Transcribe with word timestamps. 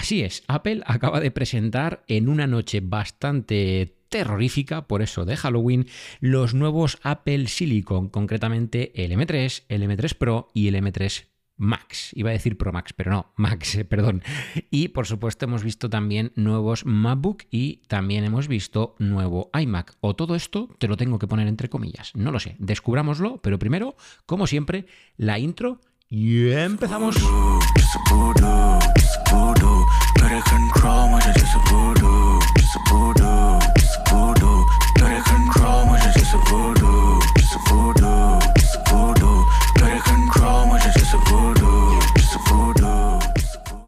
Así 0.00 0.22
es, 0.22 0.44
Apple 0.48 0.80
acaba 0.86 1.20
de 1.20 1.30
presentar 1.30 2.04
en 2.08 2.30
una 2.30 2.46
noche 2.46 2.80
bastante 2.80 3.98
terrorífica, 4.08 4.86
por 4.86 5.02
eso 5.02 5.26
de 5.26 5.36
Halloween, 5.36 5.88
los 6.20 6.54
nuevos 6.54 6.98
Apple 7.02 7.48
Silicon, 7.48 8.08
concretamente 8.08 9.04
el 9.04 9.12
M3, 9.12 9.64
el 9.68 9.82
M3 9.82 10.14
Pro 10.16 10.48
y 10.54 10.68
el 10.68 10.76
M3 10.76 11.26
Max. 11.58 12.12
Iba 12.14 12.30
a 12.30 12.32
decir 12.32 12.56
Pro 12.56 12.72
Max, 12.72 12.94
pero 12.94 13.10
no, 13.10 13.34
Max, 13.36 13.74
eh, 13.74 13.84
perdón. 13.84 14.22
Y 14.70 14.88
por 14.88 15.06
supuesto 15.06 15.44
hemos 15.44 15.62
visto 15.62 15.90
también 15.90 16.32
nuevos 16.34 16.86
MacBook 16.86 17.42
y 17.50 17.82
también 17.86 18.24
hemos 18.24 18.48
visto 18.48 18.94
nuevo 18.98 19.50
iMac. 19.52 19.96
O 20.00 20.16
todo 20.16 20.34
esto 20.34 20.70
te 20.78 20.88
lo 20.88 20.96
tengo 20.96 21.18
que 21.18 21.28
poner 21.28 21.46
entre 21.46 21.68
comillas. 21.68 22.16
No 22.16 22.32
lo 22.32 22.40
sé, 22.40 22.56
descubrámoslo, 22.58 23.42
pero 23.42 23.58
primero, 23.58 23.96
como 24.24 24.46
siempre, 24.46 24.86
la 25.18 25.38
intro 25.38 25.82
y 26.10 26.50
empezamos. 26.50 27.16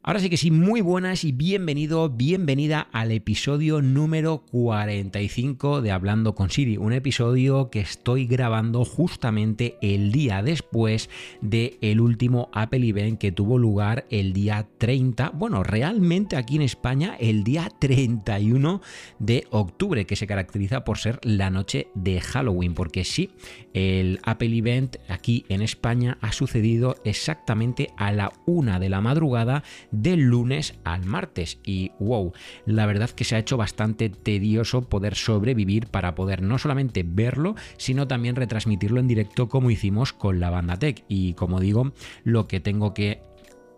Ahora 0.04 0.18
sí 0.18 0.30
que 0.30 0.36
sí, 0.36 0.50
muy 0.50 0.80
buenas 0.80 1.22
y 1.22 1.30
bienvenido, 1.30 2.10
bienvenida 2.10 2.88
al 2.90 3.12
episodio 3.12 3.82
número 3.82 4.38
45 4.50 5.80
de 5.80 5.92
Hablando 5.92 6.34
con 6.34 6.50
Siri, 6.50 6.76
un 6.76 6.92
episodio 6.92 7.70
que 7.70 7.78
estoy 7.78 8.26
grabando 8.26 8.84
justamente 8.84 9.76
el 9.80 10.10
día 10.10 10.42
después 10.42 11.08
del 11.40 11.78
el 11.80 12.00
último 12.00 12.50
Apple 12.52 12.84
Event 12.84 13.20
que 13.20 13.30
tuvo 13.30 13.58
lugar 13.58 14.04
el 14.10 14.32
día 14.32 14.66
30, 14.78 15.30
bueno, 15.34 15.62
realmente 15.62 16.34
aquí 16.34 16.56
en 16.56 16.62
España 16.62 17.16
el 17.20 17.44
día 17.44 17.68
31 17.78 18.80
de 19.20 19.46
octubre, 19.50 20.04
que 20.04 20.16
se 20.16 20.26
caracteriza 20.26 20.84
por 20.84 20.98
ser 20.98 21.20
la 21.22 21.48
noche 21.48 21.86
de 21.94 22.20
Halloween, 22.20 22.74
porque 22.74 23.04
sí, 23.04 23.30
el 23.72 24.18
Apple 24.24 24.58
Event 24.58 24.96
aquí 25.08 25.44
en 25.48 25.62
España 25.62 26.18
ha 26.22 26.32
sucedido 26.32 26.96
exactamente 27.04 27.90
a 27.96 28.10
la 28.10 28.32
una 28.46 28.80
de 28.80 28.88
la 28.88 29.00
madrugada 29.00 29.62
del 29.92 30.22
lunes 30.22 30.74
al 30.84 31.04
martes. 31.04 31.58
Y 31.64 31.92
wow, 32.00 32.32
la 32.66 32.86
verdad 32.86 33.10
que 33.10 33.24
se 33.24 33.36
ha 33.36 33.38
hecho 33.38 33.56
bastante 33.56 34.08
tedioso 34.08 34.82
poder 34.82 35.14
sobrevivir 35.14 35.86
para 35.86 36.14
poder 36.14 36.42
no 36.42 36.58
solamente 36.58 37.04
verlo, 37.06 37.54
sino 37.76 38.08
también 38.08 38.36
retransmitirlo 38.36 38.98
en 38.98 39.08
directo 39.08 39.48
como 39.48 39.70
hicimos 39.70 40.12
con 40.12 40.40
la 40.40 40.50
banda 40.50 40.78
Tech. 40.78 41.04
Y 41.08 41.34
como 41.34 41.60
digo, 41.60 41.92
lo 42.24 42.48
que 42.48 42.60
tengo 42.60 42.94
que 42.94 43.20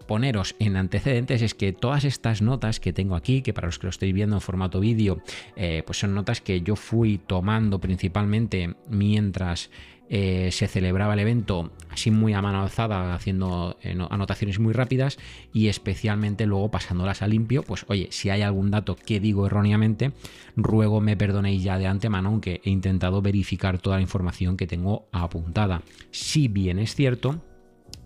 poneros 0.06 0.54
en 0.58 0.76
antecedentes 0.76 1.42
es 1.42 1.54
que 1.54 1.72
todas 1.72 2.04
estas 2.04 2.42
notas 2.42 2.80
que 2.80 2.92
tengo 2.92 3.16
aquí, 3.16 3.42
que 3.42 3.52
para 3.52 3.66
los 3.66 3.78
que 3.78 3.86
lo 3.86 3.90
estoy 3.90 4.12
viendo 4.12 4.36
en 4.36 4.40
formato 4.40 4.80
vídeo, 4.80 5.20
eh, 5.56 5.82
pues 5.84 5.98
son 5.98 6.14
notas 6.14 6.40
que 6.40 6.60
yo 6.60 6.76
fui 6.76 7.18
tomando 7.18 7.80
principalmente 7.80 8.74
mientras 8.88 9.70
eh, 10.10 10.50
se 10.52 10.68
celebraba 10.68 11.14
el 11.14 11.20
evento 11.20 11.72
así 11.90 12.10
muy 12.10 12.34
a 12.34 12.42
mano 12.42 12.62
alzada, 12.62 13.14
haciendo 13.14 13.78
eh, 13.82 13.96
anotaciones 14.10 14.58
muy 14.58 14.74
rápidas 14.74 15.18
y 15.52 15.68
especialmente 15.68 16.46
luego 16.46 16.70
pasándolas 16.70 17.22
a 17.22 17.26
limpio, 17.26 17.62
pues 17.62 17.86
oye, 17.88 18.08
si 18.10 18.28
hay 18.28 18.42
algún 18.42 18.70
dato 18.70 18.96
que 18.96 19.18
digo 19.18 19.46
erróneamente, 19.46 20.12
ruego 20.56 21.00
me 21.00 21.16
perdonéis 21.16 21.62
ya 21.62 21.78
de 21.78 21.86
antemano, 21.86 22.28
aunque 22.28 22.60
he 22.64 22.70
intentado 22.70 23.22
verificar 23.22 23.78
toda 23.78 23.96
la 23.96 24.02
información 24.02 24.56
que 24.56 24.66
tengo 24.66 25.08
apuntada. 25.10 25.82
Si 26.10 26.48
bien 26.48 26.78
es 26.78 26.94
cierto, 26.94 27.42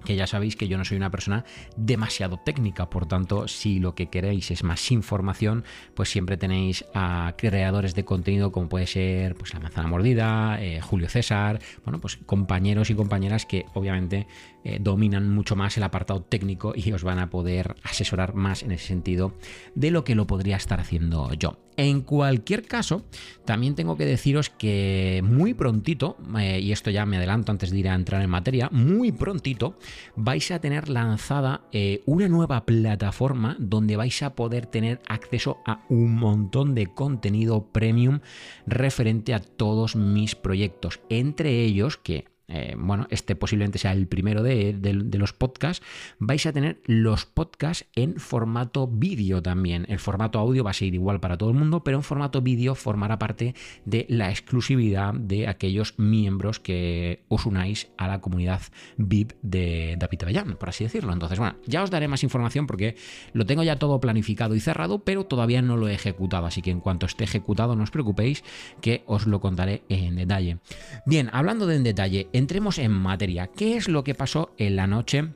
que 0.04 0.16
ya 0.16 0.27
sabéis 0.27 0.56
que 0.56 0.68
yo 0.68 0.78
no 0.78 0.84
soy 0.84 0.96
una 0.96 1.10
persona 1.10 1.44
demasiado 1.77 2.38
técnica, 2.38 2.91
por 2.91 3.06
tanto, 3.06 3.48
si 3.48 3.78
lo 3.78 3.94
que 3.94 4.08
queréis 4.08 4.50
es 4.50 4.64
más 4.64 4.90
información, 4.90 5.64
pues 5.94 6.08
siempre 6.08 6.36
tenéis 6.36 6.84
a 6.94 7.34
creadores 7.36 7.94
de 7.94 8.05
contenido 8.05 8.52
como 8.52 8.68
puede 8.68 8.86
ser 8.86 9.34
pues, 9.34 9.55
La 9.55 9.60
Manzana 9.60 9.88
Mordida, 9.88 10.62
eh, 10.62 10.80
Julio 10.80 11.08
César, 11.08 11.60
bueno, 11.84 12.00
pues 12.00 12.16
compañeros 12.16 12.90
y 12.90 12.95
compañeras 12.95 13.46
que 13.46 13.67
obviamente 13.74 14.27
eh, 14.64 14.78
dominan 14.80 15.30
mucho 15.30 15.56
más 15.56 15.77
el 15.77 15.83
apartado 15.83 16.20
técnico 16.23 16.73
y 16.74 16.92
os 16.92 17.05
van 17.05 17.18
a 17.18 17.30
poder 17.30 17.77
asesorar 17.84 18.34
más 18.34 18.62
en 18.62 18.73
ese 18.73 18.86
sentido 18.86 19.34
de 19.74 19.90
lo 19.90 20.05
que 20.05 20.14
lo 20.14 20.27
podría 20.27 20.56
estar 20.56 20.80
haciendo 20.80 21.33
yo. 21.34 21.58
En 21.77 22.00
cualquier 22.00 22.64
caso, 22.67 23.05
también 23.44 23.77
tengo 23.77 23.96
que 23.96 24.05
deciros 24.05 24.50
que 24.50 25.23
muy 25.24 25.55
prontito, 25.55 26.17
eh, 26.36 26.58
y 26.61 26.73
esto 26.73 26.90
ya 26.90 27.06
me 27.06 27.18
adelanto 27.18 27.52
antes 27.52 27.70
de 27.70 27.78
ir 27.78 27.89
a 27.89 27.94
entrar 27.94 28.20
en 28.20 28.30
materia, 28.30 28.68
muy 28.73 29.12
prontito 29.12 29.78
vais 30.16 30.50
a 30.50 30.60
tener 30.60 30.88
lanzada 30.88 31.62
eh, 31.72 32.02
una 32.06 32.28
nueva 32.28 32.64
plataforma 32.64 33.56
donde 33.58 33.96
vais 33.96 34.22
a 34.22 34.34
poder 34.34 34.66
tener 34.66 35.00
acceso 35.08 35.58
a 35.66 35.84
un 35.88 36.14
montón 36.16 36.74
de 36.74 36.86
contenido 36.86 37.66
premium 37.72 38.20
referente 38.66 39.34
a 39.34 39.40
todos 39.40 39.96
mis 39.96 40.34
proyectos, 40.34 41.00
entre 41.08 41.62
ellos 41.62 41.96
que 41.96 42.26
eh, 42.48 42.75
bueno, 42.79 43.07
este 43.11 43.36
posiblemente 43.36 43.79
sea 43.79 43.92
el 43.92 44.07
primero 44.07 44.42
de, 44.42 44.75
los 45.13 45.33
podcasts, 45.35 45.85
vais 46.19 46.47
a 46.47 46.53
tener 46.53 46.81
los 46.86 47.27
podcasts 47.27 47.86
en 47.95 48.17
formato 48.17 48.86
vídeo 48.86 49.42
también. 49.42 49.85
El 49.89 49.98
formato 49.98 50.39
audio 50.39 50.64
va 50.64 50.70
a 50.70 50.75
ser 50.75 50.95
igual 50.95 51.20
para 51.20 51.36
todo 51.36 51.51
el 51.51 51.57
mundo, 51.57 51.85
pero 51.85 51.98
en 51.98 52.03
formato 52.03 52.41
vídeo 52.41 52.75
formará 52.75 53.19
parte 53.19 53.55
de 53.85 54.07
la 54.09 54.31
exclusividad 54.31 55.13
de 55.13 55.47
aquellos 55.47 55.98
miembros 55.98 56.59
que 56.59 57.25
os 57.29 57.45
unáis 57.45 57.89
a 57.98 58.09
la 58.09 58.20
comunidad 58.20 58.63
VIP 58.97 59.33
de 59.42 59.97
David 59.98 60.23
Avellán, 60.23 60.57
por 60.57 60.70
así 60.70 60.85
decirlo. 60.85 61.13
Entonces, 61.13 61.39
bueno, 61.39 61.57
ya 61.67 61.83
os 61.83 61.91
daré 61.91 62.09
más 62.09 62.23
información 62.23 62.67
porque 62.67 62.97
lo 63.35 63.45
tengo 63.45 63.63
ya 63.63 63.77
todo 63.77 64.01
planificado 64.01 64.55
y 64.55 64.61
cerrado, 64.61 65.01
pero 65.01 65.27
todavía 65.27 65.61
no 65.61 65.77
lo 65.77 65.89
he 65.89 65.95
ejecutado, 65.95 66.47
así 66.47 66.63
que 66.63 66.70
en 66.70 66.80
cuanto 66.80 67.05
esté 67.05 67.25
ejecutado 67.25 67.77
no 67.77 67.83
os 67.83 67.91
preocupéis 67.91 68.42
que 68.80 69.03
os 69.07 69.27
lo 69.27 69.41
contaré 69.41 69.83
en 69.91 70.17
detalle. 70.17 70.59
Bien, 71.05 71.29
hablando 71.33 71.67
de 71.67 71.77
en 71.77 71.85
detalle, 71.85 72.29
entremos 72.38 72.78
en 72.78 72.92
materia. 72.92 73.48
¿Qué 73.48 73.76
es 73.76 73.88
lo 73.88 74.04
que 74.04 74.14
pasó 74.14 74.52
en 74.56 74.76
la 74.76 74.86
noche 74.86 75.28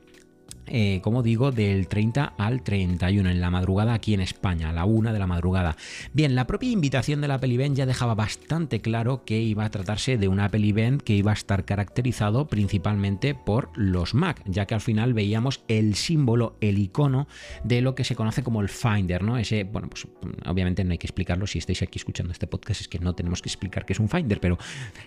eh, 0.67 1.01
como 1.03 1.23
digo, 1.23 1.51
del 1.51 1.87
30 1.87 2.33
al 2.37 2.63
31 2.63 3.29
en 3.29 3.41
la 3.41 3.49
madrugada 3.49 3.93
aquí 3.93 4.13
en 4.13 4.21
España, 4.21 4.69
a 4.69 4.73
la 4.73 4.85
1 4.85 5.13
de 5.13 5.19
la 5.19 5.27
madrugada. 5.27 5.75
Bien, 6.13 6.35
la 6.35 6.47
propia 6.47 6.71
invitación 6.71 7.21
del 7.21 7.31
Apple 7.31 7.53
Event 7.53 7.75
ya 7.75 7.85
dejaba 7.85 8.15
bastante 8.15 8.81
claro 8.81 9.23
que 9.25 9.41
iba 9.41 9.65
a 9.65 9.69
tratarse 9.69 10.17
de 10.17 10.27
un 10.27 10.39
Apple 10.39 10.67
Event 10.67 11.01
que 11.01 11.13
iba 11.13 11.31
a 11.31 11.33
estar 11.33 11.65
caracterizado 11.65 12.47
principalmente 12.47 13.35
por 13.35 13.69
los 13.75 14.13
Mac, 14.13 14.41
ya 14.45 14.65
que 14.65 14.73
al 14.73 14.81
final 14.81 15.13
veíamos 15.13 15.63
el 15.67 15.95
símbolo, 15.95 16.55
el 16.61 16.77
icono 16.77 17.27
de 17.63 17.81
lo 17.81 17.95
que 17.95 18.03
se 18.03 18.15
conoce 18.15 18.43
como 18.43 18.61
el 18.61 18.69
Finder, 18.69 19.23
¿no? 19.23 19.37
Ese, 19.37 19.63
bueno, 19.63 19.89
pues 19.89 20.07
obviamente 20.45 20.83
no 20.83 20.91
hay 20.91 20.97
que 20.97 21.07
explicarlo, 21.07 21.47
si 21.47 21.59
estáis 21.59 21.81
aquí 21.81 21.99
escuchando 21.99 22.31
este 22.31 22.47
podcast 22.47 22.81
es 22.81 22.87
que 22.87 22.99
no 22.99 23.13
tenemos 23.13 23.41
que 23.41 23.49
explicar 23.49 23.85
qué 23.85 23.93
es 23.93 23.99
un 23.99 24.09
Finder, 24.09 24.39
pero, 24.39 24.57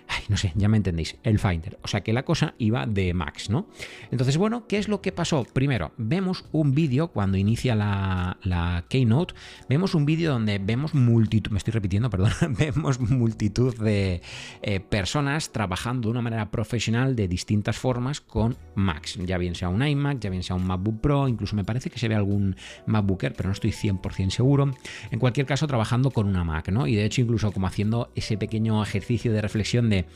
ay, 0.08 0.22
no 0.28 0.36
sé, 0.36 0.52
ya 0.54 0.68
me 0.68 0.76
entendéis, 0.76 1.16
el 1.22 1.38
Finder. 1.38 1.78
O 1.82 1.88
sea 1.88 2.02
que 2.02 2.12
la 2.12 2.24
cosa 2.24 2.54
iba 2.58 2.86
de 2.86 3.14
Max, 3.14 3.50
¿no? 3.50 3.68
Entonces, 4.10 4.36
bueno, 4.36 4.66
¿qué 4.66 4.78
es 4.78 4.88
lo 4.88 5.00
que 5.00 5.12
pasó? 5.12 5.45
Primero, 5.52 5.92
vemos 5.96 6.44
un 6.52 6.74
vídeo 6.74 7.08
cuando 7.08 7.36
inicia 7.36 7.74
la, 7.74 8.84
Keynote, 8.88 9.34
vemos 9.68 9.94
un 9.94 10.06
vídeo 10.06 10.32
donde 10.32 10.58
vemos 10.58 10.94
multitud, 10.94 11.50
me 11.50 11.58
estoy 11.58 11.72
repitiendo, 11.72 12.10
perdón, 12.10 12.32
vemos 12.58 13.00
multitud 13.00 13.76
de 13.76 14.22
eh, 14.62 14.80
personas 14.80 15.52
trabajando 15.52 16.08
de 16.08 16.12
una 16.12 16.22
manera 16.22 16.50
profesional 16.50 17.16
de 17.16 17.28
distintas 17.28 17.76
formas 17.76 18.20
con 18.20 18.56
Macs, 18.74 19.18
ya 19.24 19.38
bien 19.38 19.54
sea 19.54 19.68
un 19.68 19.86
iMac, 19.86 20.20
ya 20.20 20.30
bien 20.30 20.42
sea 20.42 20.56
un 20.56 20.66
MacBook 20.66 21.00
Pro, 21.00 21.28
incluso 21.28 21.56
me 21.56 21.64
parece 21.64 21.90
que 21.90 21.98
se 21.98 22.08
ve 22.08 22.14
algún 22.14 22.56
MacBooker, 22.86 23.34
pero 23.34 23.48
no 23.48 23.52
estoy 23.52 23.70
100% 23.70 24.30
seguro. 24.30 24.70
En 25.10 25.18
cualquier 25.18 25.46
caso, 25.46 25.66
trabajando 25.66 26.10
con 26.10 26.26
una 26.26 26.44
Mac, 26.44 26.68
¿no? 26.70 26.86
Y 26.86 26.94
de 26.94 27.04
hecho, 27.04 27.20
incluso 27.20 27.52
como 27.52 27.66
haciendo 27.66 28.10
ese 28.14 28.38
pequeño 28.38 28.82
ejercicio 28.82 29.32
de 29.32 29.42
reflexión 29.42 29.90
de 29.90 30.06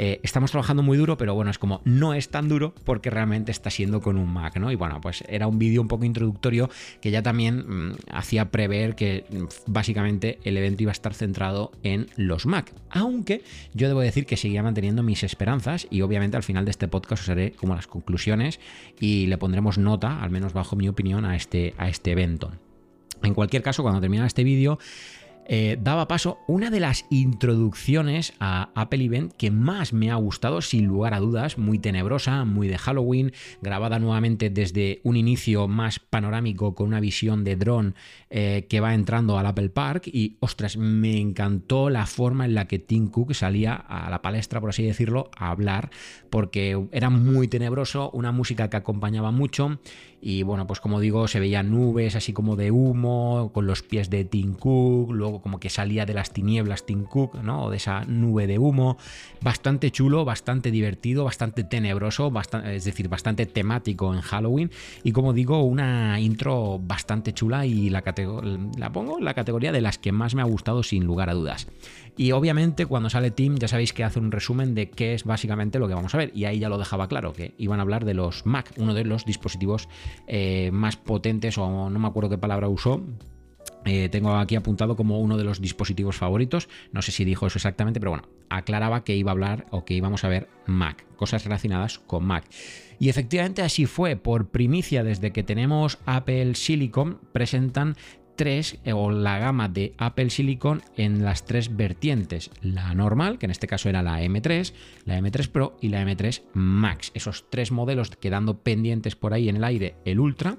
eh, 0.00 0.20
estamos 0.22 0.52
trabajando 0.52 0.84
muy 0.84 0.96
duro, 0.96 1.18
pero 1.18 1.34
bueno, 1.34 1.50
es 1.50 1.58
como 1.58 1.80
no 1.84 2.14
es 2.14 2.28
tan 2.28 2.48
duro 2.48 2.72
porque 2.84 3.10
realmente 3.10 3.50
está 3.50 3.68
siendo 3.68 4.00
con 4.00 4.16
un 4.16 4.32
Mac, 4.32 4.56
¿no? 4.56 4.70
Y 4.70 4.76
bueno, 4.76 5.00
pues 5.00 5.24
era 5.28 5.48
un 5.48 5.58
vídeo 5.58 5.82
un 5.82 5.88
poco 5.88 6.04
introductorio 6.04 6.70
que 7.00 7.10
ya 7.10 7.20
también 7.20 7.64
mm, 7.66 7.96
hacía 8.12 8.52
prever 8.52 8.94
que 8.94 9.24
mm, 9.28 9.72
básicamente 9.72 10.38
el 10.44 10.56
evento 10.56 10.84
iba 10.84 10.92
a 10.92 10.92
estar 10.92 11.14
centrado 11.14 11.72
en 11.82 12.06
los 12.14 12.46
Mac. 12.46 12.72
Aunque 12.90 13.42
yo 13.74 13.88
debo 13.88 14.00
decir 14.00 14.24
que 14.24 14.36
seguía 14.36 14.62
manteniendo 14.62 15.02
mis 15.02 15.24
esperanzas 15.24 15.88
y 15.90 16.02
obviamente 16.02 16.36
al 16.36 16.44
final 16.44 16.64
de 16.64 16.70
este 16.70 16.86
podcast 16.86 17.24
os 17.24 17.28
haré 17.30 17.50
como 17.52 17.74
las 17.74 17.88
conclusiones 17.88 18.60
y 19.00 19.26
le 19.26 19.36
pondremos 19.36 19.78
nota, 19.78 20.22
al 20.22 20.30
menos 20.30 20.52
bajo 20.52 20.76
mi 20.76 20.88
opinión, 20.88 21.24
a 21.24 21.34
este, 21.34 21.74
a 21.76 21.88
este 21.88 22.12
evento. 22.12 22.52
En 23.24 23.34
cualquier 23.34 23.62
caso, 23.64 23.82
cuando 23.82 24.00
termine 24.00 24.24
este 24.24 24.44
vídeo, 24.44 24.78
eh, 25.48 25.78
daba 25.80 26.08
paso 26.08 26.38
una 26.46 26.70
de 26.70 26.78
las 26.78 27.06
introducciones 27.10 28.34
a 28.38 28.70
Apple 28.74 29.02
Event 29.02 29.32
que 29.32 29.50
más 29.50 29.94
me 29.94 30.10
ha 30.10 30.14
gustado, 30.16 30.60
sin 30.60 30.86
lugar 30.86 31.14
a 31.14 31.20
dudas, 31.20 31.56
muy 31.56 31.78
tenebrosa, 31.78 32.44
muy 32.44 32.68
de 32.68 32.76
Halloween, 32.76 33.32
grabada 33.62 33.98
nuevamente 33.98 34.50
desde 34.50 35.00
un 35.04 35.16
inicio 35.16 35.66
más 35.66 35.98
panorámico 35.98 36.74
con 36.74 36.88
una 36.88 37.00
visión 37.00 37.44
de 37.44 37.56
dron 37.56 37.94
eh, 38.28 38.66
que 38.68 38.80
va 38.80 38.92
entrando 38.92 39.38
al 39.38 39.46
Apple 39.46 39.70
Park 39.70 40.06
y, 40.06 40.36
ostras, 40.40 40.76
me 40.76 41.18
encantó 41.18 41.88
la 41.88 42.04
forma 42.04 42.44
en 42.44 42.54
la 42.54 42.68
que 42.68 42.78
Tim 42.78 43.08
Cook 43.08 43.32
salía 43.34 43.74
a 43.74 44.10
la 44.10 44.20
palestra, 44.20 44.60
por 44.60 44.70
así 44.70 44.82
decirlo, 44.82 45.30
a 45.36 45.50
hablar, 45.50 45.90
porque 46.28 46.86
era 46.92 47.08
muy 47.08 47.48
tenebroso, 47.48 48.10
una 48.10 48.32
música 48.32 48.68
que 48.68 48.76
acompañaba 48.76 49.30
mucho 49.30 49.80
y 50.20 50.42
bueno, 50.42 50.66
pues 50.66 50.80
como 50.80 51.00
digo, 51.00 51.28
se 51.28 51.38
veían 51.38 51.70
nubes 51.70 52.16
así 52.16 52.32
como 52.32 52.56
de 52.56 52.70
humo, 52.70 53.50
con 53.54 53.66
los 53.66 53.82
pies 53.82 54.10
de 54.10 54.24
Tim 54.24 54.54
Cook, 54.54 55.12
luego 55.12 55.40
como 55.40 55.60
que 55.60 55.70
salía 55.70 56.06
de 56.06 56.14
las 56.14 56.32
tinieblas 56.32 56.86
Tim 56.86 57.04
Cook, 57.04 57.36
¿no? 57.42 57.64
O 57.64 57.70
de 57.70 57.76
esa 57.76 58.04
nube 58.04 58.46
de 58.46 58.58
humo. 58.58 58.98
Bastante 59.40 59.90
chulo, 59.90 60.24
bastante 60.24 60.70
divertido, 60.70 61.24
bastante 61.24 61.62
tenebroso, 61.62 62.32
es 62.64 62.84
decir, 62.84 63.08
bastante 63.08 63.46
temático 63.46 64.12
en 64.12 64.20
Halloween. 64.20 64.70
Y 65.04 65.12
como 65.12 65.32
digo, 65.32 65.62
una 65.62 66.18
intro 66.20 66.80
bastante 66.80 67.32
chula 67.32 67.64
y 67.66 67.88
la, 67.88 68.02
la 68.76 68.92
pongo 68.92 69.18
en 69.18 69.24
la 69.24 69.34
categoría 69.34 69.70
de 69.70 69.80
las 69.80 69.98
que 69.98 70.10
más 70.10 70.34
me 70.34 70.42
ha 70.42 70.46
gustado 70.46 70.82
sin 70.82 71.04
lugar 71.04 71.30
a 71.30 71.34
dudas. 71.34 71.68
Y 72.16 72.32
obviamente 72.32 72.84
cuando 72.86 73.08
sale 73.10 73.30
Tim 73.30 73.56
ya 73.58 73.68
sabéis 73.68 73.92
que 73.92 74.02
hace 74.02 74.18
un 74.18 74.32
resumen 74.32 74.74
de 74.74 74.90
qué 74.90 75.14
es 75.14 75.22
básicamente 75.22 75.78
lo 75.78 75.86
que 75.86 75.94
vamos 75.94 76.12
a 76.16 76.18
ver. 76.18 76.32
Y 76.34 76.46
ahí 76.46 76.58
ya 76.58 76.68
lo 76.68 76.76
dejaba 76.76 77.06
claro, 77.06 77.32
que 77.32 77.54
iban 77.58 77.78
a 77.78 77.82
hablar 77.82 78.04
de 78.04 78.14
los 78.14 78.44
Mac, 78.44 78.72
uno 78.76 78.92
de 78.92 79.04
los 79.04 79.24
dispositivos 79.24 79.88
eh, 80.26 80.70
más 80.72 80.96
potentes, 80.96 81.58
o 81.58 81.90
no 81.90 81.98
me 81.98 82.08
acuerdo 82.08 82.30
qué 82.30 82.38
palabra 82.38 82.68
usó, 82.68 83.02
eh, 83.84 84.08
tengo 84.10 84.36
aquí 84.36 84.56
apuntado 84.56 84.96
como 84.96 85.20
uno 85.20 85.36
de 85.36 85.44
los 85.44 85.60
dispositivos 85.60 86.16
favoritos. 86.16 86.68
No 86.92 87.02
sé 87.02 87.12
si 87.12 87.24
dijo 87.24 87.46
eso 87.46 87.58
exactamente, 87.58 88.00
pero 88.00 88.10
bueno, 88.10 88.28
aclaraba 88.50 89.04
que 89.04 89.16
iba 89.16 89.30
a 89.30 89.32
hablar 89.32 89.66
o 89.70 89.84
que 89.84 89.94
íbamos 89.94 90.24
a 90.24 90.28
ver 90.28 90.48
Mac, 90.66 91.06
cosas 91.16 91.44
relacionadas 91.44 91.98
con 91.98 92.24
Mac. 92.24 92.44
Y 92.98 93.08
efectivamente 93.08 93.62
así 93.62 93.86
fue. 93.86 94.16
Por 94.16 94.48
primicia, 94.48 95.04
desde 95.04 95.32
que 95.32 95.42
tenemos 95.42 95.98
Apple 96.04 96.54
Silicon, 96.54 97.18
presentan 97.32 97.96
tres 98.38 98.78
eh, 98.84 98.92
o 98.94 99.10
la 99.10 99.38
gama 99.38 99.68
de 99.68 99.94
Apple 99.98 100.30
Silicon 100.30 100.80
en 100.96 101.24
las 101.24 101.44
tres 101.44 101.76
vertientes. 101.76 102.50
La 102.62 102.94
normal, 102.94 103.36
que 103.38 103.46
en 103.46 103.50
este 103.50 103.66
caso 103.66 103.88
era 103.88 104.00
la 104.00 104.22
M3, 104.22 104.72
la 105.04 105.18
M3 105.18 105.48
Pro 105.48 105.76
y 105.82 105.88
la 105.88 106.02
M3 106.02 106.42
Max. 106.54 107.10
Esos 107.14 107.50
tres 107.50 107.72
modelos 107.72 108.10
quedando 108.10 108.60
pendientes 108.60 109.16
por 109.16 109.34
ahí 109.34 109.48
en 109.48 109.56
el 109.56 109.64
aire, 109.64 109.96
el 110.04 110.20
Ultra 110.20 110.56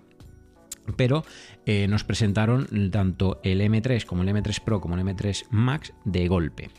pero 0.95 1.23
eh, 1.65 1.87
nos 1.87 2.03
presentaron 2.03 2.67
tanto 2.91 3.39
el 3.43 3.61
M3 3.61 4.05
como 4.05 4.23
el 4.23 4.29
M3 4.29 4.59
Pro 4.61 4.81
como 4.81 4.95
el 4.95 5.01
M3 5.01 5.45
Max 5.51 5.93
de 6.05 6.27
golpe. 6.27 6.69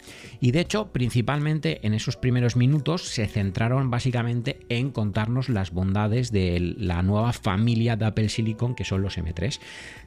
Y 0.40 0.50
de 0.50 0.60
hecho, 0.60 0.92
principalmente 0.92 1.86
en 1.86 1.94
esos 1.94 2.16
primeros 2.16 2.56
minutos 2.56 3.02
se 3.02 3.26
centraron 3.26 3.90
básicamente 3.90 4.60
en 4.68 4.90
contarnos 4.90 5.48
las 5.48 5.70
bondades 5.72 6.32
de 6.32 6.74
la 6.76 7.02
nueva 7.02 7.32
familia 7.32 7.96
de 7.96 8.06
Apple 8.06 8.28
Silicon 8.28 8.74
que 8.74 8.84
son 8.84 9.02
los 9.02 9.18
M3. 9.18 9.60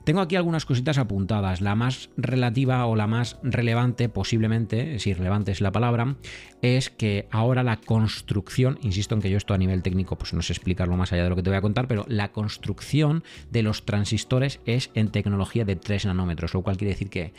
Tengo 0.04 0.20
aquí 0.20 0.36
algunas 0.36 0.66
cositas 0.66 0.98
apuntadas. 0.98 1.62
La 1.62 1.76
más 1.76 2.10
relativa 2.18 2.86
o 2.86 2.96
la 2.98 3.08
más 3.08 3.38
relevante, 3.42 4.10
posiblemente, 4.10 5.00
si 5.00 5.14
relevante 5.14 5.54
es 5.54 5.62
la 5.62 5.72
palabra, 5.72 6.18
es 6.62 6.90
que 6.90 7.28
ahora 7.32 7.64
la 7.64 7.78
construcción, 7.78 8.80
insisto 8.82 9.16
en 9.16 9.22
que 9.22 9.30
yo 9.30 9.38
esto 9.38 9.54
a 9.54 9.58
nivel 9.58 9.82
técnico 9.82 10.18
pues 10.18 10.34
no 10.34 10.42
sé 10.42 10.52
explicarlo 10.52 10.98
más 10.98 11.14
allá 11.14 11.24
de 11.24 11.30
lo 11.30 11.38
que 11.38 11.44
te 11.44 11.50
voy 11.50 11.58
a 11.58 11.62
contar, 11.62 11.88
pero 11.88 12.06
la 12.10 12.34
construcción 12.34 13.24
de 13.50 13.64
los 13.64 13.86
transistores 13.86 14.60
es 14.66 14.92
en 14.94 15.08
tecnología 15.10 15.64
de 15.64 15.78
3 15.78 16.08
nanómetros, 16.08 16.54
lo 16.54 16.64
cual 16.64 16.76
quiere 16.76 16.94
decir 16.94 17.10
que, 17.10 17.34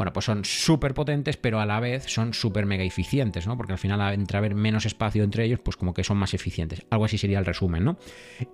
bueno, 0.00 0.14
pues 0.14 0.24
son 0.24 0.46
súper 0.46 0.94
potentes, 0.94 1.36
pero 1.36 1.60
a 1.60 1.66
la 1.66 1.78
vez 1.78 2.04
son 2.06 2.32
súper 2.32 2.64
mega 2.64 2.82
eficientes, 2.82 3.46
¿no? 3.46 3.58
Porque 3.58 3.74
al 3.74 3.78
final, 3.78 4.14
entre 4.14 4.38
haber 4.38 4.54
menos 4.54 4.86
espacio 4.86 5.22
entre 5.22 5.44
ellos, 5.44 5.60
pues 5.62 5.76
como 5.76 5.92
que 5.92 6.04
son 6.04 6.16
más 6.16 6.32
eficientes. 6.32 6.86
Algo 6.88 7.04
así 7.04 7.18
sería 7.18 7.38
el 7.38 7.44
resumen, 7.44 7.84
¿no? 7.84 7.98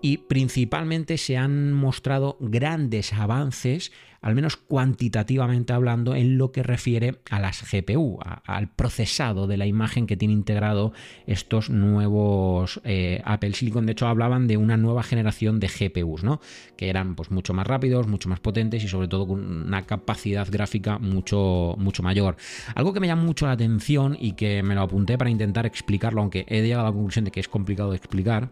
Y 0.03 0.17
principalmente 0.17 1.19
se 1.19 1.37
han 1.37 1.73
mostrado 1.73 2.37
grandes 2.41 3.13
avances 3.13 3.93
al 4.27 4.35
menos 4.35 4.57
cuantitativamente 4.57 5.73
hablando, 5.73 6.17
en 6.17 6.37
lo 6.37 6.51
que 6.51 6.65
refiere 6.65 7.21
a 7.31 7.39
las 7.39 7.63
GPU, 7.71 8.19
al 8.45 8.69
procesado 8.69 9.47
de 9.47 9.57
la 9.57 9.67
imagen 9.67 10.09
que 10.09 10.17
tiene 10.17 10.35
integrado 10.35 10.93
estos 11.29 11.71
nuevos 11.71 12.81
eh, 12.83 13.23
Apple 13.25 13.53
Silicon. 13.53 13.87
De 13.87 13.93
hecho, 13.93 14.09
hablaban 14.09 14.49
de 14.49 14.57
una 14.57 14.77
nueva 14.77 15.05
generación 15.05 15.61
de 15.61 15.69
GPUs, 15.69 16.25
¿no? 16.25 16.41
Que 16.77 16.91
eran 16.91 17.15
pues, 17.15 17.31
mucho 17.31 17.55
más 17.55 17.69
rápidos, 17.69 18.09
mucho 18.09 18.29
más 18.29 18.41
potentes 18.41 18.83
y 18.83 18.89
sobre 18.89 19.07
todo 19.07 19.29
con 19.29 19.69
una 19.69 19.83
capacidad 19.83 20.49
gráfica 20.51 20.99
mucho, 20.99 21.77
mucho 21.79 22.03
mayor. 22.03 22.37
Algo 22.75 22.93
que 22.93 22.99
me 22.99 23.07
llama 23.07 23.23
mucho 23.23 23.47
la 23.47 23.53
atención 23.53 24.17
y 24.19 24.33
que 24.33 24.65
me 24.65 24.75
lo 24.75 24.83
apunté 24.83 25.17
para 25.17 25.31
intentar 25.31 25.67
explicarlo, 25.67 26.21
aunque 26.21 26.47
he 26.49 26.63
llegado 26.63 26.83
a 26.83 26.91
la 26.91 26.93
conclusión 26.93 27.27
de 27.27 27.31
que 27.31 27.39
es 27.39 27.49
complicado 27.49 27.93
de 27.93 27.99
explicar 27.99 28.51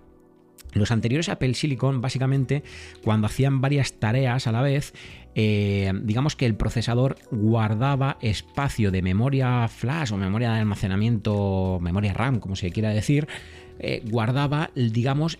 los 0.74 0.90
anteriores 0.90 1.28
Apple 1.28 1.54
Silicon, 1.54 2.00
básicamente, 2.00 2.62
cuando 3.02 3.26
hacían 3.26 3.60
varias 3.60 3.94
tareas 3.94 4.46
a 4.46 4.52
la 4.52 4.62
vez, 4.62 4.92
eh, 5.34 5.92
digamos 6.02 6.36
que 6.36 6.46
el 6.46 6.54
procesador 6.54 7.16
guardaba 7.30 8.18
espacio 8.20 8.90
de 8.90 9.02
memoria 9.02 9.66
flash 9.68 10.12
o 10.12 10.16
memoria 10.16 10.52
de 10.52 10.60
almacenamiento, 10.60 11.78
memoria 11.80 12.12
RAM, 12.12 12.40
como 12.40 12.56
se 12.56 12.70
quiera 12.70 12.90
decir, 12.90 13.26
eh, 13.78 14.02
guardaba, 14.08 14.70
digamos, 14.74 15.38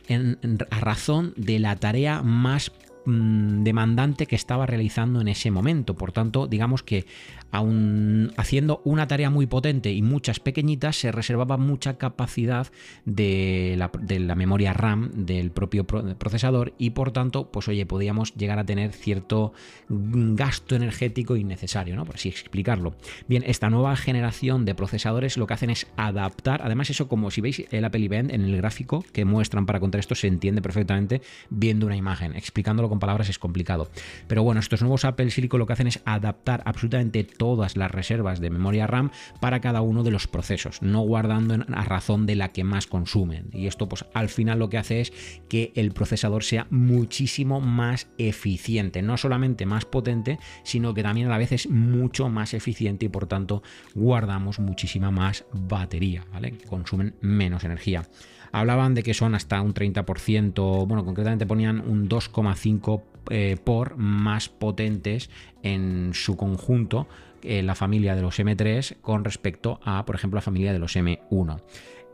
a 0.71 0.81
razón 0.81 1.33
de 1.37 1.59
la 1.59 1.77
tarea 1.77 2.23
más 2.23 2.73
Mm, 3.07 3.65
demandante 3.65 4.27
que 4.27 4.35
estaba 4.35 4.65
realizando 4.65 5.21
en 5.21 5.29
ese 5.29 5.51
momento. 5.51 5.95
Por 5.95 6.13
tanto, 6.13 6.47
digamos 6.47 6.83
que 6.83 7.05
aun 7.51 8.33
haciendo 8.37 8.81
una 8.85 9.07
tarea 9.07 9.31
muy 9.31 9.47
potente 9.47 9.93
y 9.93 10.03
muchas 10.03 10.41
pequeñitas, 10.41 10.97
se 10.97 11.13
reservaba 11.13 11.57
mucha 11.57 11.99
capacidad 11.99 12.67
de 13.05 13.77
la, 13.77 14.35
memoria 14.35 14.73
RAM 14.73 15.11
del 15.15 15.51
propio 15.51 15.85
procesador 15.85 16.73
y 16.79 16.91
por 16.91 17.13
tanto, 17.13 17.51
pues 17.53 17.69
oye, 17.69 17.87
podíamos 17.87 18.35
llegar 18.35 18.59
a 18.59 18.65
tener 18.65 18.93
cierto 18.93 19.53
gasto 19.89 20.75
energético 20.75 21.37
innecesario, 21.37 21.95
¿no? 21.95 22.05
Por 22.05 22.17
así 22.17 22.29
explicarlo. 22.29 22.97
Bien, 23.29 23.45
esta 23.47 23.71
nueva 23.71 23.95
generación 23.97 24.65
de 24.65 24.75
procesadores 24.75 25.37
lo 25.37 25.47
que 25.47 25.55
hacen 25.55 25.71
es 25.71 25.87
adaptar, 25.97 26.63
además 26.65 26.91
eso 26.91 27.07
como 27.07 27.31
si 27.31 27.41
veis 27.41 27.65
el 27.71 27.85
Apple 27.85 28.05
Event 28.05 28.33
en 28.33 28.43
el 28.43 28.57
gráfico 28.57 29.05
que 29.13 29.25
muestran 29.25 29.67
para 29.67 29.79
contar 29.79 30.01
esto 30.01 30.15
se 30.15 30.27
entiende 30.27 30.63
perfectamente 30.63 31.23
viendo 31.51 31.87
una 31.87 31.97
imagen, 31.97 32.35
explicándolo 32.35 32.89
con 32.95 33.01
palabras 33.01 33.29
es 33.29 33.41
complicado. 33.41 33.91
Pero 34.29 34.45
bueno, 34.45 34.61
estos 34.61 34.81
nuevos 34.81 35.05
Apple 35.05 35.31
Silicon 35.31 35.59
lo 35.59 35.67
que 35.67 35.73
hacen 35.73 35.89
es 35.89 36.01
adaptar 36.05 36.63
absolutamente 36.65 37.25
todas 37.25 37.77
las 37.77 37.91
reservas 37.91 38.39
de 38.39 38.51
memoria 38.51 38.87
RAM 38.87 39.11
para 39.41 39.61
cada 39.61 39.81
uno 39.81 40.05
de 40.05 40.13
los 40.13 40.29
procesos, 40.29 40.81
no 40.81 41.01
guardando 41.01 41.57
a 41.75 41.85
razón 41.85 42.25
de 42.27 42.37
la 42.37 42.51
que 42.51 42.63
más 42.63 42.87
consumen. 42.87 43.49
Y 43.53 43.67
esto 43.67 43.89
pues 43.89 44.05
al 44.15 44.29
final 44.29 44.61
lo 44.61 44.69
que 44.69 44.79
hace 44.79 45.01
es 45.01 45.13
que 45.49 45.73
el 45.75 45.91
procesador 45.91 46.45
sea 46.45 46.69
muchísimo 46.71 47.61
más 47.61 48.07
eficiente, 48.17 49.03
no 49.03 49.17
solamente 49.17 49.67
más 49.67 49.85
potente, 49.85 50.39
sino 50.63 50.95
que 50.95 51.03
también 51.03 51.27
a 51.27 51.31
la 51.31 51.39
vez 51.39 51.51
es 51.51 51.69
mucho 51.69 52.29
más 52.29 52.55
eficiente 52.55 53.07
y 53.07 53.09
por 53.09 53.27
tanto 53.27 53.65
guardamos 53.95 54.61
muchísima 54.61 55.11
más 55.11 55.45
batería. 55.53 56.25
Consumen 56.69 57.17
menos 57.21 57.65
energía. 57.65 58.09
Hablaban 58.55 58.95
de 58.95 59.03
que 59.03 59.15
son 59.15 59.35
hasta 59.35 59.61
un 59.61 59.75
30%, 59.75 60.87
bueno, 60.87 61.05
concretamente 61.05 61.45
ponían 61.45 61.81
un 61.81 62.09
2,5 62.09 63.03
eh, 63.31 63.57
por 63.65 63.97
más 63.97 64.49
potentes 64.49 65.29
en 65.65 66.13
su 66.15 66.37
conjunto 66.37 67.09
en 67.43 67.67
la 67.67 67.75
familia 67.75 68.15
de 68.15 68.23
los 68.23 68.39
M3 68.39 69.01
con 69.01 69.25
respecto 69.25 69.81
a, 69.83 70.05
por 70.07 70.15
ejemplo, 70.15 70.37
la 70.37 70.43
familia 70.43 70.73
de 70.73 70.79
los 70.79 70.95
M1. 70.95 71.63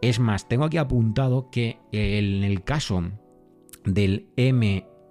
Es 0.01 0.19
más, 0.19 0.49
tengo 0.49 0.65
aquí 0.65 0.79
apuntado 0.79 1.51
que 1.51 1.77
en 1.93 2.43
el 2.43 2.65
caso 2.65 3.03
del 3.85 4.29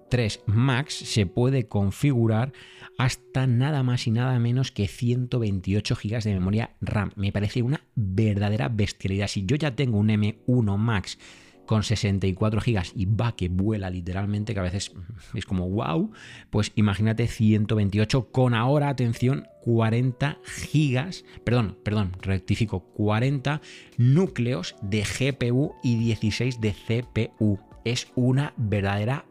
M3 0.10 0.42
Max 0.46 0.94
se 0.96 1.26
puede 1.26 1.68
configurar 1.68 2.54
hasta 2.98 3.48
nada 3.48 3.84
más 3.84 4.08
y 4.08 4.12
nada 4.12 4.38
menos 4.40 4.72
que 4.72 4.88
128 4.88 5.96
GB 5.96 6.24
de 6.24 6.34
memoria 6.34 6.76
RAM. 6.82 7.12
Me 7.16 7.32
parece 7.32 7.62
una 7.62 7.82
verdadera 7.96 8.70
bestialidad. 8.70 9.28
Si 9.28 9.46
yo 9.46 9.56
ya 9.56 9.76
tengo 9.76 9.98
un 9.98 10.10
M1 10.10 10.78
Max 10.78 11.18
con 11.66 11.84
64 11.84 12.62
GB 12.62 12.82
y 12.96 13.06
va 13.06 13.36
que 13.36 13.48
vuela 13.48 13.92
literalmente, 13.92 14.54
que 14.54 14.60
a 14.60 14.64
veces 14.64 14.92
es 15.36 15.46
como 15.46 15.70
wow, 15.70 16.12
pues 16.50 16.72
imagínate 16.76 17.28
128 17.28 18.32
con 18.32 18.56
ahora, 18.56 18.90
atención, 18.90 19.46
40 19.62 20.40
GB, 20.74 21.44
perdón, 21.44 21.78
perdón, 21.84 22.14
rectifico, 22.22 22.80
40 22.96 23.62
núcleos 23.98 24.76
de 24.82 25.04
GPU 25.04 25.76
y 25.84 26.00
16 26.00 26.60
de 26.60 26.74
CPU. 26.74 27.60
Es 27.86 28.12
una 28.16 28.54
verdadera 28.58 29.26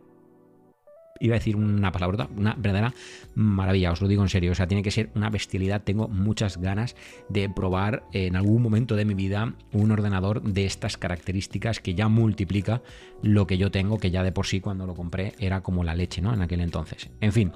iba 1.20 1.34
a 1.34 1.38
decir 1.38 1.56
una 1.56 1.92
palabra, 1.92 2.28
una 2.37 2.54
verdadera 2.54 2.94
maravilla, 3.34 3.92
os 3.92 4.00
lo 4.00 4.08
digo 4.08 4.22
en 4.22 4.28
serio, 4.28 4.52
o 4.52 4.54
sea, 4.54 4.66
tiene 4.66 4.82
que 4.82 4.90
ser 4.90 5.10
una 5.14 5.30
bestialidad, 5.30 5.82
tengo 5.82 6.08
muchas 6.08 6.58
ganas 6.58 6.96
de 7.28 7.48
probar 7.48 8.04
en 8.12 8.37
algún 8.37 8.62
momento 8.62 8.96
de 8.96 9.04
mi 9.04 9.14
vida 9.14 9.54
un 9.72 9.90
ordenador 9.90 10.42
de 10.42 10.66
estas 10.66 10.96
características 10.96 11.80
que 11.80 11.94
ya 11.94 12.08
multiplica 12.08 12.82
lo 13.22 13.46
que 13.46 13.58
yo 13.58 13.70
tengo, 13.70 13.98
que 13.98 14.10
ya 14.10 14.22
de 14.22 14.32
por 14.32 14.46
sí 14.46 14.60
cuando 14.60 14.87
lo 14.87 14.94
compré 14.94 15.34
era 15.38 15.60
como 15.62 15.84
la 15.84 15.94
leche, 15.94 16.20
¿no? 16.20 16.32
En 16.32 16.42
aquel 16.42 16.60
entonces. 16.60 17.08
En 17.20 17.32
fin. 17.32 17.52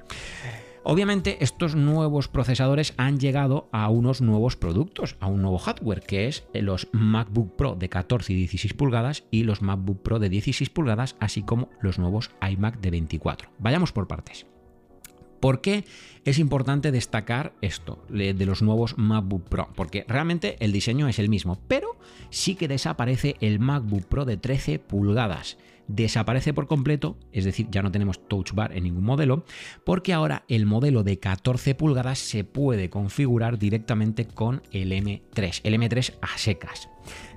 Obviamente 0.84 1.42
estos 1.44 1.76
nuevos 1.76 2.26
procesadores 2.26 2.94
han 2.96 3.20
llegado 3.20 3.68
a 3.70 3.88
unos 3.88 4.20
nuevos 4.20 4.56
productos, 4.56 5.16
a 5.20 5.26
un 5.28 5.42
nuevo 5.42 5.58
hardware, 5.58 6.02
que 6.02 6.26
es 6.26 6.44
los 6.54 6.88
MacBook 6.92 7.54
Pro 7.54 7.76
de 7.76 7.88
14 7.88 8.32
y 8.32 8.36
16 8.36 8.74
pulgadas 8.74 9.24
y 9.30 9.44
los 9.44 9.62
MacBook 9.62 10.02
Pro 10.02 10.18
de 10.18 10.28
16 10.28 10.70
pulgadas, 10.70 11.16
así 11.20 11.42
como 11.42 11.68
los 11.80 11.98
nuevos 11.98 12.30
iMac 12.48 12.80
de 12.80 12.90
24. 12.90 13.50
Vayamos 13.58 13.92
por 13.92 14.08
partes. 14.08 14.46
¿Por 15.42 15.60
qué 15.60 15.84
es 16.24 16.38
importante 16.38 16.92
destacar 16.92 17.52
esto 17.62 18.06
de 18.08 18.46
los 18.46 18.62
nuevos 18.62 18.96
MacBook 18.96 19.48
Pro? 19.48 19.68
Porque 19.74 20.04
realmente 20.06 20.54
el 20.60 20.70
diseño 20.70 21.08
es 21.08 21.18
el 21.18 21.28
mismo, 21.28 21.58
pero 21.66 21.96
sí 22.30 22.54
que 22.54 22.68
desaparece 22.68 23.34
el 23.40 23.58
MacBook 23.58 24.04
Pro 24.04 24.24
de 24.24 24.36
13 24.36 24.78
pulgadas 24.78 25.58
desaparece 25.88 26.54
por 26.54 26.68
completo, 26.68 27.16
es 27.32 27.44
decir, 27.44 27.66
ya 27.72 27.82
no 27.82 27.90
tenemos 27.90 28.28
Touch 28.28 28.52
Bar 28.52 28.72
en 28.72 28.84
ningún 28.84 29.04
modelo, 29.04 29.44
porque 29.84 30.12
ahora 30.12 30.44
el 30.46 30.64
modelo 30.64 31.02
de 31.02 31.18
14 31.18 31.74
pulgadas 31.74 32.20
se 32.20 32.44
puede 32.44 32.88
configurar 32.88 33.58
directamente 33.58 34.28
con 34.28 34.62
el 34.70 34.92
M3, 34.92 35.60
el 35.64 35.74
M3 35.74 36.14
a 36.22 36.38
secas. 36.38 36.88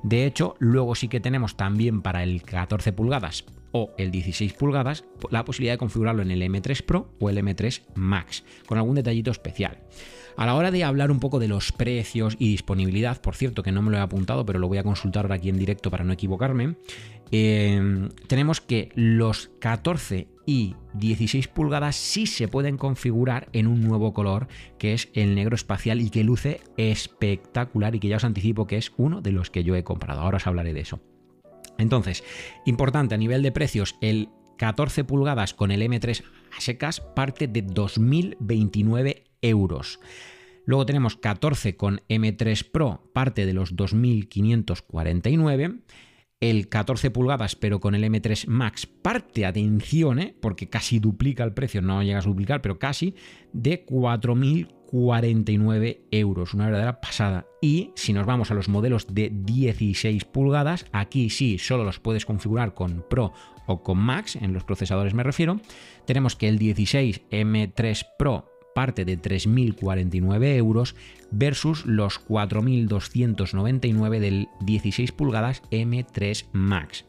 De 0.04 0.26
hecho, 0.26 0.56
luego 0.60 0.96
sí 0.96 1.08
que 1.08 1.20
tenemos 1.20 1.56
también 1.56 2.02
para 2.02 2.24
el 2.24 2.42
14 2.44 2.94
pulgadas 2.94 3.46
o 3.72 3.94
el 3.98 4.12
16 4.12 4.54
pulgadas 4.54 5.04
la 5.30 5.44
posibilidad 5.44 5.74
de 5.74 5.80
configurarlo 5.80 6.22
en 6.22 6.32
el 6.32 6.42
M3 6.42 6.84
Pro 6.86 7.10
o 7.20 7.30
el 7.30 7.38
M3 7.38 7.82
Max, 7.96 8.44
con 8.66 8.78
algún 8.78 8.96
detallito 8.96 9.32
especial. 9.32 9.80
A 10.38 10.46
la 10.46 10.56
hora 10.56 10.72
de 10.72 10.84
hablar 10.84 11.12
un 11.12 11.20
poco 11.20 11.40
de 11.40 11.48
los 11.48 11.72
precios 11.72 12.36
y 12.38 12.50
disponibilidad, 12.50 13.22
por 13.22 13.36
cierto 13.36 13.64
que 13.64 13.72
no 13.72 13.82
me 13.82 13.92
lo 13.92 13.98
he 13.98 14.02
apuntado, 14.02 14.46
pero 14.46 14.60
lo 14.60 14.68
voy 14.68 14.78
a 14.78 14.84
consultar 14.84 15.26
ahora 15.26 15.36
aquí 15.36 15.50
en 15.50 15.58
directo 15.58 15.90
para 15.90 16.04
no 16.04 16.12
equivocarme, 16.12 16.76
eh, 17.32 18.10
tenemos 18.28 18.60
que 18.60 18.90
los 18.96 19.50
14 19.60 20.28
y 20.46 20.76
16 20.94 21.48
pulgadas 21.48 21.96
sí 21.96 22.28
se 22.28 22.48
pueden 22.48 22.78
configurar 22.78 23.50
en 23.54 23.68
un 23.68 23.82
nuevo 23.82 24.14
color 24.14 24.48
que 24.78 24.94
es 24.94 25.10
el 25.14 25.36
negro 25.36 25.56
espacial 25.56 26.02
y 26.02 26.10
que 26.10 26.24
luce 26.24 26.62
espectacular 26.78 27.96
y 27.96 28.00
que 28.00 28.10
ya 28.10 28.18
os 28.18 28.26
anticipo 28.26 28.68
que 28.68 28.78
es 28.78 28.92
uno 28.98 29.22
de 29.22 29.32
los 29.32 29.50
que 29.50 29.64
yo 29.64 29.76
he 29.76 29.84
comprado. 29.84 30.22
Ahora 30.22 30.38
os 30.38 30.48
hablaré 30.48 30.74
de 30.74 30.82
eso. 30.82 31.00
Entonces, 31.78 32.24
importante 32.66 33.16
a 33.16 33.18
nivel 33.18 33.42
de 33.42 33.52
precios, 33.52 33.96
el 34.02 34.30
14 34.58 35.04
pulgadas 35.04 35.54
con 35.54 35.72
el 35.72 35.82
M3 35.82 36.24
a 36.58 36.62
secas 36.62 37.02
parte 37.02 37.48
de 37.48 37.66
2.029 37.66 39.24
euros. 39.50 40.00
Luego 40.66 40.86
tenemos 40.86 41.16
14 41.16 41.78
con 41.78 42.02
M3 42.10 42.70
Pro, 42.72 43.10
parte 43.14 43.46
de 43.46 43.54
los 43.54 43.74
2.549 43.76 45.80
el 46.50 46.68
14 46.70 47.12
pulgadas, 47.12 47.56
pero 47.56 47.80
con 47.80 47.94
el 47.96 48.04
M3 48.04 48.48
Max, 48.48 48.86
parte, 48.86 49.46
atención, 49.46 50.20
¿eh? 50.20 50.36
porque 50.42 50.68
casi 50.70 51.00
duplica 51.00 51.46
el 51.46 51.54
precio, 51.54 51.82
no 51.82 52.04
llega 52.04 52.20
a 52.20 52.22
duplicar, 52.22 52.62
pero 52.62 52.78
casi, 52.78 53.16
de 53.54 53.86
4.049 53.86 56.02
euros, 56.12 56.54
una 56.54 56.66
verdadera 56.66 57.00
pasada. 57.00 57.46
Y 57.62 57.92
si 57.96 58.12
nos 58.14 58.26
vamos 58.26 58.52
a 58.52 58.54
los 58.54 58.68
modelos 58.68 59.08
de 59.14 59.32
16 59.34 60.26
pulgadas, 60.26 60.86
aquí 60.92 61.30
sí, 61.30 61.58
solo 61.58 61.86
los 61.86 62.00
puedes 62.00 62.26
configurar 62.26 62.74
con 62.74 63.06
Pro 63.10 63.32
o 63.66 63.82
con 63.82 63.98
Max, 63.98 64.36
en 64.36 64.54
los 64.54 64.64
procesadores 64.64 65.16
me 65.16 65.24
refiero, 65.24 65.60
tenemos 66.06 66.36
que 66.36 66.50
el 66.50 66.60
16 66.60 67.22
M3 67.32 68.06
Pro 68.20 68.55
parte 68.76 69.06
de 69.06 69.18
3.049 69.18 70.58
euros 70.58 70.96
versus 71.32 71.86
los 71.86 72.20
4.299 72.28 74.20
del 74.20 74.50
16 74.60 75.14
pulgadas 75.14 75.64
M3 75.72 76.48
Max. 76.52 77.06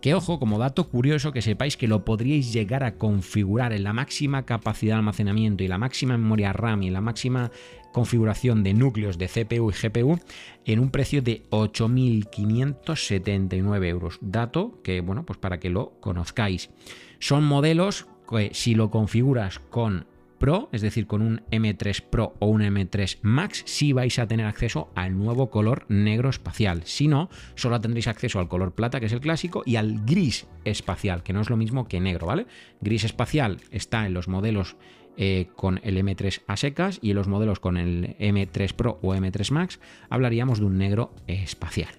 Que 0.00 0.14
ojo, 0.14 0.38
como 0.38 0.60
dato 0.60 0.88
curioso, 0.88 1.32
que 1.32 1.42
sepáis 1.42 1.76
que 1.76 1.88
lo 1.88 2.04
podríais 2.04 2.52
llegar 2.52 2.84
a 2.84 2.94
configurar 2.94 3.72
en 3.72 3.82
la 3.82 3.92
máxima 3.92 4.46
capacidad 4.46 4.94
de 4.94 4.98
almacenamiento 4.98 5.64
y 5.64 5.68
la 5.68 5.78
máxima 5.78 6.16
memoria 6.16 6.52
RAM 6.52 6.84
y 6.84 6.90
la 6.90 7.00
máxima 7.00 7.50
configuración 7.92 8.62
de 8.62 8.74
núcleos 8.74 9.18
de 9.18 9.26
CPU 9.26 9.72
y 9.72 9.74
GPU 9.74 10.20
en 10.66 10.78
un 10.78 10.92
precio 10.92 11.20
de 11.20 11.42
8.579 11.50 13.86
euros. 13.86 14.18
Dato 14.20 14.80
que, 14.84 15.00
bueno, 15.00 15.26
pues 15.26 15.40
para 15.40 15.58
que 15.58 15.68
lo 15.68 15.98
conozcáis. 15.98 16.70
Son 17.18 17.42
modelos 17.42 18.06
que 18.30 18.50
si 18.52 18.76
lo 18.76 18.92
configuras 18.92 19.58
con 19.58 20.06
Pro, 20.38 20.68
es 20.72 20.82
decir, 20.82 21.06
con 21.06 21.22
un 21.22 21.42
M3 21.50 22.02
Pro 22.02 22.34
o 22.38 22.46
un 22.46 22.62
M3 22.62 23.18
Max, 23.22 23.62
sí 23.66 23.92
vais 23.92 24.18
a 24.18 24.26
tener 24.26 24.46
acceso 24.46 24.90
al 24.94 25.16
nuevo 25.16 25.50
color 25.50 25.84
negro 25.88 26.28
espacial. 26.30 26.82
Si 26.84 27.08
no, 27.08 27.28
solo 27.54 27.80
tendréis 27.80 28.08
acceso 28.08 28.38
al 28.38 28.48
color 28.48 28.74
plata, 28.74 29.00
que 29.00 29.06
es 29.06 29.12
el 29.12 29.20
clásico, 29.20 29.62
y 29.66 29.76
al 29.76 30.04
gris 30.04 30.46
espacial, 30.64 31.22
que 31.22 31.32
no 31.32 31.40
es 31.40 31.50
lo 31.50 31.56
mismo 31.56 31.88
que 31.88 32.00
negro, 32.00 32.26
¿vale? 32.26 32.46
Gris 32.80 33.04
espacial 33.04 33.58
está 33.70 34.06
en 34.06 34.14
los 34.14 34.28
modelos 34.28 34.76
eh, 35.16 35.48
con 35.56 35.80
el 35.82 35.96
M3 35.96 36.42
a 36.46 36.56
secas 36.56 37.00
y 37.02 37.10
en 37.10 37.16
los 37.16 37.26
modelos 37.26 37.58
con 37.58 37.76
el 37.76 38.16
M3 38.18 38.72
Pro 38.72 39.00
o 39.02 39.14
M3 39.14 39.50
Max 39.50 39.80
hablaríamos 40.10 40.60
de 40.60 40.66
un 40.66 40.78
negro 40.78 41.12
espacial. 41.26 41.90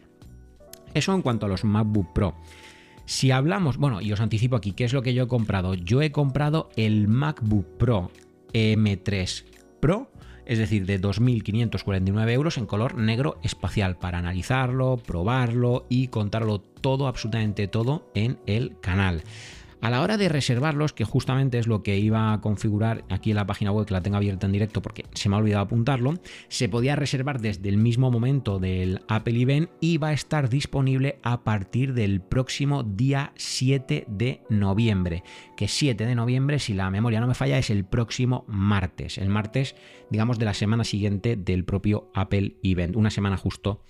Eso 0.93 1.13
en 1.13 1.21
cuanto 1.21 1.45
a 1.45 1.49
los 1.49 1.65
MacBook 1.65 2.13
Pro. 2.13 2.35
Si 3.05 3.31
hablamos, 3.31 3.77
bueno, 3.77 4.01
y 4.01 4.11
os 4.13 4.21
anticipo 4.21 4.55
aquí, 4.55 4.71
¿qué 4.71 4.83
es 4.83 4.93
lo 4.93 5.01
que 5.01 5.13
yo 5.13 5.23
he 5.23 5.27
comprado? 5.27 5.73
Yo 5.73 6.01
he 6.01 6.11
comprado 6.11 6.69
el 6.75 7.07
MacBook 7.07 7.65
Pro 7.77 8.11
M3 8.53 9.45
Pro, 9.79 10.11
es 10.45 10.57
decir, 10.57 10.85
de 10.85 10.99
2.549 10.99 12.31
euros 12.31 12.57
en 12.57 12.65
color 12.65 12.95
negro 12.95 13.39
espacial 13.43 13.97
para 13.97 14.17
analizarlo, 14.17 14.97
probarlo 14.97 15.85
y 15.89 16.07
contarlo 16.07 16.59
todo, 16.59 17.07
absolutamente 17.07 17.67
todo 17.67 18.09
en 18.15 18.39
el 18.47 18.79
canal. 18.79 19.23
A 19.81 19.89
la 19.89 20.01
hora 20.01 20.17
de 20.17 20.27
reservarlos, 20.27 20.91
que 20.91 21.05
justamente 21.05 21.57
es 21.57 21.67
lo 21.67 21.83
que 21.83 21.97
iba 21.97 22.33
a 22.33 22.41
configurar 22.41 23.05
aquí 23.09 23.31
en 23.31 23.37
la 23.37 23.45
página 23.45 23.71
web, 23.71 23.85
que 23.85 23.93
la 23.93 24.01
tengo 24.01 24.17
abierta 24.17 24.45
en 24.45 24.51
directo 24.51 24.81
porque 24.81 25.05
se 25.13 25.29
me 25.29 25.35
ha 25.35 25.39
olvidado 25.39 25.63
apuntarlo, 25.63 26.15
se 26.49 26.67
podía 26.67 26.97
reservar 26.97 27.39
desde 27.39 27.69
el 27.69 27.77
mismo 27.77 28.11
momento 28.11 28.59
del 28.59 29.01
Apple 29.07 29.41
Event 29.41 29.69
y 29.79 29.97
va 29.97 30.09
a 30.09 30.13
estar 30.13 30.49
disponible 30.49 31.19
a 31.23 31.43
partir 31.43 31.93
del 31.93 32.19
próximo 32.19 32.83
día 32.83 33.31
7 33.37 34.05
de 34.07 34.41
noviembre. 34.49 35.23
Que 35.55 35.67
7 35.67 36.05
de 36.05 36.15
noviembre, 36.15 36.59
si 36.59 36.73
la 36.73 36.89
memoria 36.89 37.21
no 37.21 37.27
me 37.27 37.33
falla, 37.33 37.57
es 37.57 37.69
el 37.69 37.85
próximo 37.85 38.43
martes. 38.47 39.17
El 39.17 39.29
martes, 39.29 39.75
digamos, 40.09 40.39
de 40.39 40.45
la 40.45 40.53
semana 40.53 40.83
siguiente 40.83 41.37
del 41.37 41.63
propio 41.63 42.11
Apple 42.13 42.57
Event. 42.63 42.97
Una 42.97 43.09
semana 43.09 43.37
justo 43.37 43.83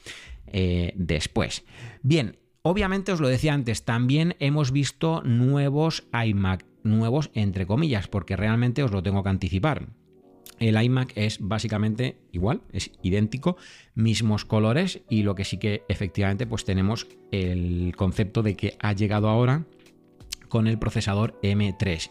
eh, 0.47 0.93
después. 0.95 1.65
Bien, 2.03 2.37
Obviamente 2.61 3.13
os 3.13 3.21
lo 3.21 3.29
decía 3.29 3.53
antes, 3.53 3.85
también 3.85 4.35
hemos 4.39 4.71
visto 4.71 5.21
nuevos 5.23 6.07
iMac, 6.11 6.65
nuevos 6.83 7.31
entre 7.33 7.65
comillas, 7.65 8.09
porque 8.09 8.35
realmente 8.35 8.83
os 8.83 8.91
lo 8.91 9.01
tengo 9.01 9.23
que 9.23 9.29
anticipar. 9.29 9.87
El 10.59 10.81
iMac 10.81 11.13
es 11.15 11.37
básicamente 11.39 12.19
igual, 12.33 12.61
es 12.73 12.91
idéntico, 13.01 13.55
mismos 13.95 14.43
colores 14.43 15.01
y 15.09 15.23
lo 15.23 15.35
que 15.35 15.45
sí 15.45 15.57
que 15.57 15.83
efectivamente 15.87 16.45
pues 16.47 16.65
tenemos 16.65 17.07
el 17.31 17.93
concepto 17.95 18.43
de 18.43 18.57
que 18.57 18.75
ha 18.81 18.91
llegado 18.91 19.29
ahora 19.29 19.63
con 20.49 20.67
el 20.67 20.77
procesador 20.77 21.39
M3. 21.41 22.09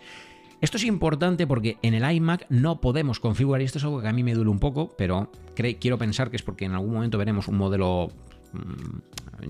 Esto 0.63 0.79
es 0.79 0.85
importante 0.85 1.47
porque 1.47 1.77
en 1.83 1.93
el 1.93 2.11
iMac 2.11 2.47
no 2.49 2.81
podemos 2.81 3.21
configurar, 3.21 3.61
y 3.61 3.65
esto 3.67 3.79
es 3.79 3.85
algo 3.85 4.01
que 4.01 4.09
a 4.09 4.13
mí 4.15 4.23
me 4.23 4.35
duele 4.35 4.51
un 4.51 4.61
poco, 4.61 4.95
pero 4.97 5.31
quiero 5.55 5.99
pensar 5.99 6.31
que 6.31 6.37
es 6.37 6.43
porque 6.43 6.65
en 6.65 6.73
algún 6.73 6.95
momento 6.95 7.19
veremos 7.19 7.49
un 7.49 7.59
modelo 7.59 8.09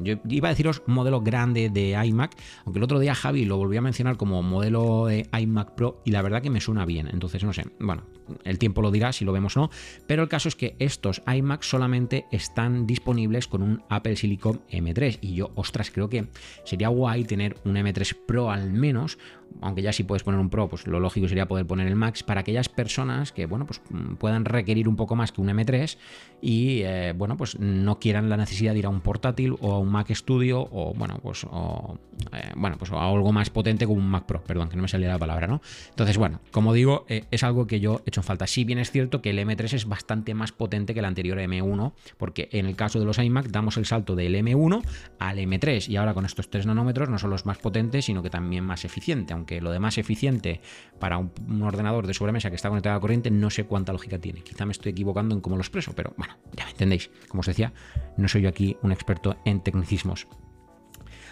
yo 0.03 0.17
iba 0.29 0.49
a 0.49 0.51
deciros 0.51 0.83
modelo 0.87 1.21
grande 1.21 1.71
de 1.71 1.99
iMac, 2.05 2.37
aunque 2.65 2.79
el 2.79 2.85
otro 2.85 2.99
día 2.99 3.15
Javi 3.15 3.45
lo 3.45 3.57
volvió 3.57 3.79
a 3.79 3.83
mencionar 3.83 4.17
como 4.17 4.43
modelo 4.43 5.07
de 5.07 5.29
iMac 5.33 5.75
Pro 5.75 6.03
y 6.05 6.11
la 6.11 6.23
verdad 6.23 6.43
que 6.43 6.51
me 6.51 6.61
suena 6.61 6.85
bien. 6.85 7.09
Entonces, 7.11 7.43
no 7.45 7.53
sé, 7.53 7.65
bueno, 7.79 8.05
el 8.45 8.59
tiempo 8.59 8.83
lo 8.83 8.91
dirá 8.91 9.13
si 9.13 9.25
lo 9.25 9.33
vemos 9.33 9.57
o 9.57 9.61
no, 9.61 9.71
pero 10.07 10.23
el 10.23 10.29
caso 10.29 10.49
es 10.49 10.57
que 10.57 10.77
estos 10.79 11.23
iMac 11.27 11.63
solamente 11.63 12.27
están 12.31 12.87
disponibles 12.87 13.49
con 13.49 13.63
un 13.63 13.83
Apple 13.89 14.17
Silicon 14.17 14.61
M3 14.71 15.19
y 15.21 15.35
yo, 15.35 15.51
ostras, 15.55 15.91
creo 15.91 16.09
que 16.09 16.29
sería 16.65 16.89
guay 16.89 17.25
tener 17.25 17.57
un 17.65 17.75
M3 17.77 18.17
Pro 18.27 18.51
al 18.51 18.71
menos, 18.73 19.19
aunque 19.61 19.83
ya 19.83 19.93
si 19.93 20.05
puedes 20.05 20.23
poner 20.23 20.41
un 20.41 20.51
Pro, 20.51 20.69
pues 20.69 20.87
lo 20.87 21.01
lógico 21.01 21.29
sería 21.29 21.47
poder 21.47 21.67
poner 21.67 21.87
el 21.87 21.97
Max 21.97 22.23
para 22.23 22.41
aquellas 22.41 22.69
personas 22.69 23.33
que, 23.33 23.47
bueno, 23.47 23.67
pues 23.67 23.81
mm, 23.91 24.15
puedan 24.15 24.45
requerir 24.45 24.89
un 24.89 24.97
poco 24.97 25.17
más 25.17 25.33
que 25.33 25.41
un 25.41 25.49
M3 25.49 25.97
y, 26.41 26.83
eh, 26.83 27.13
bueno, 27.17 27.37
pues 27.37 27.59
no 27.59 27.99
quieran 27.99 28.29
la 28.29 28.37
necesidad 28.37 28.73
de 28.73 28.81
ir 28.81 28.87
a 28.87 28.89
un 28.89 29.01
portátil 29.01 29.57
o 29.61 29.73
a 29.73 29.79
un 29.79 29.89
Mac 29.89 30.13
Studio 30.15 30.61
o, 30.71 30.95
bueno, 30.95 31.19
pues, 31.23 31.45
eh, 31.45 32.53
bueno, 32.57 32.77
pues 32.79 32.93
a 32.93 33.09
algo 33.09 33.33
más 33.33 33.51
potente 33.51 33.87
como 33.87 33.99
un 33.99 34.09
Mac 34.09 34.25
Pro, 34.25 34.43
perdón, 34.43 34.69
que 34.69 34.77
no 34.77 34.83
me 34.83 34.89
salía 34.89 35.09
la 35.09 35.19
palabra, 35.19 35.47
¿no? 35.47 35.61
Entonces, 35.91 36.17
bueno, 36.17 36.41
como 36.51 36.73
digo, 36.73 37.05
eh, 37.09 37.25
es 37.31 37.43
algo 37.43 37.67
que 37.67 37.81
yo 37.81 38.03
he 38.05 38.09
hecho 38.11 38.23
falta. 38.23 38.47
Si 38.47 38.65
bien 38.65 38.79
es 38.79 38.91
cierto 38.91 39.21
que 39.21 39.31
el 39.31 39.39
M3 39.39 39.73
es 39.75 39.87
bastante 39.87 40.35
más 40.35 40.53
potente 40.53 40.95
que 40.95 41.01
el 41.01 41.07
anterior 41.07 41.39
M1, 41.39 41.93
porque 42.17 42.49
en 42.53 42.67
el 42.67 42.77
caso 42.77 42.99
de 42.99 43.05
los 43.05 43.19
iMac 43.19 43.49
damos 43.49 43.77
el 43.77 43.87
salto 43.87 44.15
del 44.15 44.35
M1 44.35 44.83
al 45.19 45.39
M3 45.39 45.89
y 45.89 45.97
ahora 45.97 46.15
con 46.15 46.25
estos 46.25 46.51
3 46.51 46.67
nanómetros 46.67 47.09
no 47.09 47.19
solo 47.19 47.37
es 47.37 47.47
más 47.47 47.59
potente, 47.59 48.03
sino 48.03 48.23
que 48.23 48.31
también 48.31 48.65
más 48.65 48.85
eficiente, 48.85 49.35
aunque 49.39 49.61
lo 49.61 49.71
de 49.71 49.79
más 49.79 49.97
eficiente 49.99 50.61
para 50.99 51.19
un, 51.19 51.33
ordenador 51.63 52.07
de 52.07 52.15
sobremesa 52.15 52.51
que 52.51 52.57
está 52.57 52.69
conectado 52.69 52.97
a 52.97 53.01
corriente 53.01 53.31
no 53.31 53.51
sé 53.51 53.65
cuánta 53.65 53.93
lógica 53.93 54.19
tiene. 54.19 54.43
Quizá 54.43 54.67
me 54.67 54.73
estoy 54.73 54.93
equivocando 54.93 55.35
en 55.35 55.41
cómo 55.41 55.57
lo 55.57 55.63
expreso, 55.63 55.93
pero 55.95 56.13
bueno, 56.17 56.37
ya 56.55 56.65
me 56.65 56.73
entendéis. 56.73 57.11
Como 57.29 57.41
os 57.41 57.47
decía, 57.47 57.73
no 58.17 58.29
soy 58.29 58.43
yo 58.43 58.49
aquí 58.49 58.77
un 58.83 58.93
experto 58.93 59.37
en 59.45 59.61
tecnicismos. 59.61 60.27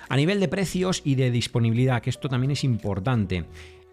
A 0.08 0.16
nivel 0.16 0.40
de 0.40 0.48
precios 0.48 1.02
y 1.04 1.16
de 1.16 1.30
disponibilidad, 1.30 2.00
que 2.00 2.10
esto 2.10 2.28
también 2.28 2.52
es 2.52 2.62
importante. 2.64 3.44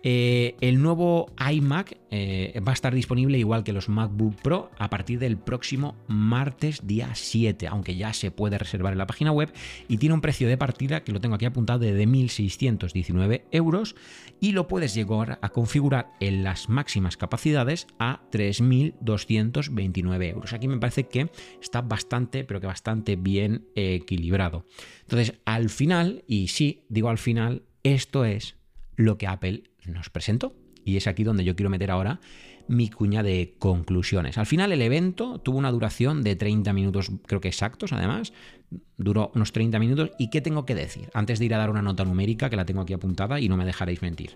Eh, 0.05 0.57
el 0.59 0.81
nuevo 0.81 1.31
iMac 1.49 1.97
eh, 2.11 2.61
va 2.67 2.71
a 2.71 2.73
estar 2.73 2.93
disponible 2.93 3.37
igual 3.37 3.63
que 3.63 3.71
los 3.71 3.87
MacBook 3.87 4.35
Pro 4.41 4.69
a 4.77 4.89
partir 4.89 5.17
del 5.17 5.37
próximo 5.37 5.95
martes 6.07 6.85
día 6.85 7.11
7, 7.13 7.67
aunque 7.67 7.95
ya 7.95 8.11
se 8.11 8.29
puede 8.29 8.57
reservar 8.57 8.91
en 8.91 8.99
la 8.99 9.07
página 9.07 9.31
web 9.31 9.53
y 9.87 9.97
tiene 9.97 10.13
un 10.13 10.19
precio 10.19 10.49
de 10.49 10.57
partida 10.57 11.05
que 11.05 11.13
lo 11.13 11.21
tengo 11.21 11.35
aquí 11.35 11.45
apuntado 11.45 11.79
de 11.79 12.05
1.619 12.05 13.43
euros 13.51 13.95
y 14.41 14.51
lo 14.51 14.67
puedes 14.67 14.93
llegar 14.93 15.39
a 15.41 15.49
configurar 15.49 16.11
en 16.19 16.43
las 16.43 16.67
máximas 16.67 17.15
capacidades 17.15 17.87
a 17.97 18.23
3.229 18.29 20.29
euros. 20.29 20.51
Aquí 20.51 20.67
me 20.67 20.79
parece 20.79 21.07
que 21.07 21.31
está 21.61 21.81
bastante, 21.81 22.43
pero 22.43 22.59
que 22.59 22.67
bastante 22.67 23.15
bien 23.15 23.67
equilibrado. 23.75 24.65
Entonces, 25.03 25.39
al 25.45 25.69
final, 25.69 26.25
y 26.27 26.49
sí, 26.49 26.83
digo 26.89 27.07
al 27.07 27.17
final, 27.17 27.63
esto 27.83 28.25
es 28.25 28.57
lo 28.95 29.17
que 29.17 29.27
Apple 29.27 29.63
nos 29.87 30.09
presentó. 30.09 30.55
Y 30.85 30.97
es 30.97 31.07
aquí 31.07 31.23
donde 31.23 31.43
yo 31.43 31.55
quiero 31.55 31.69
meter 31.69 31.91
ahora 31.91 32.19
mi 32.67 32.89
cuña 32.89 33.23
de 33.23 33.55
conclusiones. 33.59 34.37
Al 34.37 34.45
final 34.45 34.71
el 34.71 34.81
evento 34.81 35.39
tuvo 35.39 35.57
una 35.57 35.71
duración 35.71 36.23
de 36.23 36.35
30 36.35 36.73
minutos, 36.73 37.11
creo 37.25 37.41
que 37.41 37.47
exactos 37.47 37.93
además, 37.93 38.33
duró 38.97 39.31
unos 39.35 39.51
30 39.51 39.79
minutos. 39.79 40.11
¿Y 40.17 40.29
qué 40.29 40.41
tengo 40.41 40.65
que 40.65 40.75
decir? 40.75 41.09
Antes 41.13 41.39
de 41.39 41.45
ir 41.45 41.53
a 41.53 41.57
dar 41.57 41.69
una 41.69 41.81
nota 41.81 42.05
numérica, 42.05 42.49
que 42.49 42.55
la 42.55 42.65
tengo 42.65 42.81
aquí 42.81 42.93
apuntada 42.93 43.39
y 43.39 43.49
no 43.49 43.57
me 43.57 43.65
dejaréis 43.65 44.01
mentir. 44.01 44.35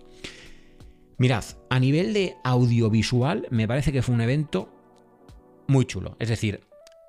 Mirad, 1.17 1.43
a 1.69 1.79
nivel 1.79 2.13
de 2.13 2.35
audiovisual 2.43 3.47
me 3.49 3.67
parece 3.67 3.91
que 3.91 4.01
fue 4.01 4.15
un 4.15 4.21
evento 4.21 4.69
muy 5.67 5.85
chulo. 5.85 6.15
Es 6.19 6.29
decir, 6.29 6.61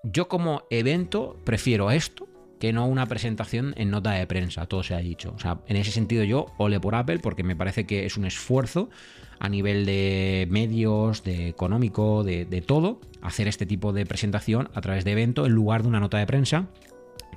yo 0.02 0.28
como 0.28 0.62
evento 0.70 1.36
prefiero 1.44 1.90
esto 1.90 2.27
que 2.58 2.72
no 2.72 2.86
una 2.86 3.06
presentación 3.06 3.74
en 3.76 3.90
nota 3.90 4.12
de 4.12 4.26
prensa, 4.26 4.66
todo 4.66 4.82
se 4.82 4.94
ha 4.94 4.98
dicho. 4.98 5.32
O 5.36 5.38
sea, 5.38 5.58
en 5.66 5.76
ese 5.76 5.90
sentido 5.90 6.24
yo 6.24 6.46
ole 6.58 6.80
por 6.80 6.94
Apple 6.94 7.18
porque 7.20 7.42
me 7.42 7.56
parece 7.56 7.86
que 7.86 8.06
es 8.06 8.16
un 8.16 8.24
esfuerzo 8.24 8.90
a 9.38 9.48
nivel 9.48 9.86
de 9.86 10.48
medios, 10.50 11.22
de 11.22 11.48
económico, 11.48 12.24
de, 12.24 12.44
de 12.44 12.60
todo, 12.60 13.00
hacer 13.22 13.46
este 13.46 13.66
tipo 13.66 13.92
de 13.92 14.04
presentación 14.04 14.68
a 14.74 14.80
través 14.80 15.04
de 15.04 15.12
evento 15.12 15.46
en 15.46 15.52
lugar 15.52 15.82
de 15.82 15.88
una 15.88 16.00
nota 16.00 16.18
de 16.18 16.26
prensa 16.26 16.66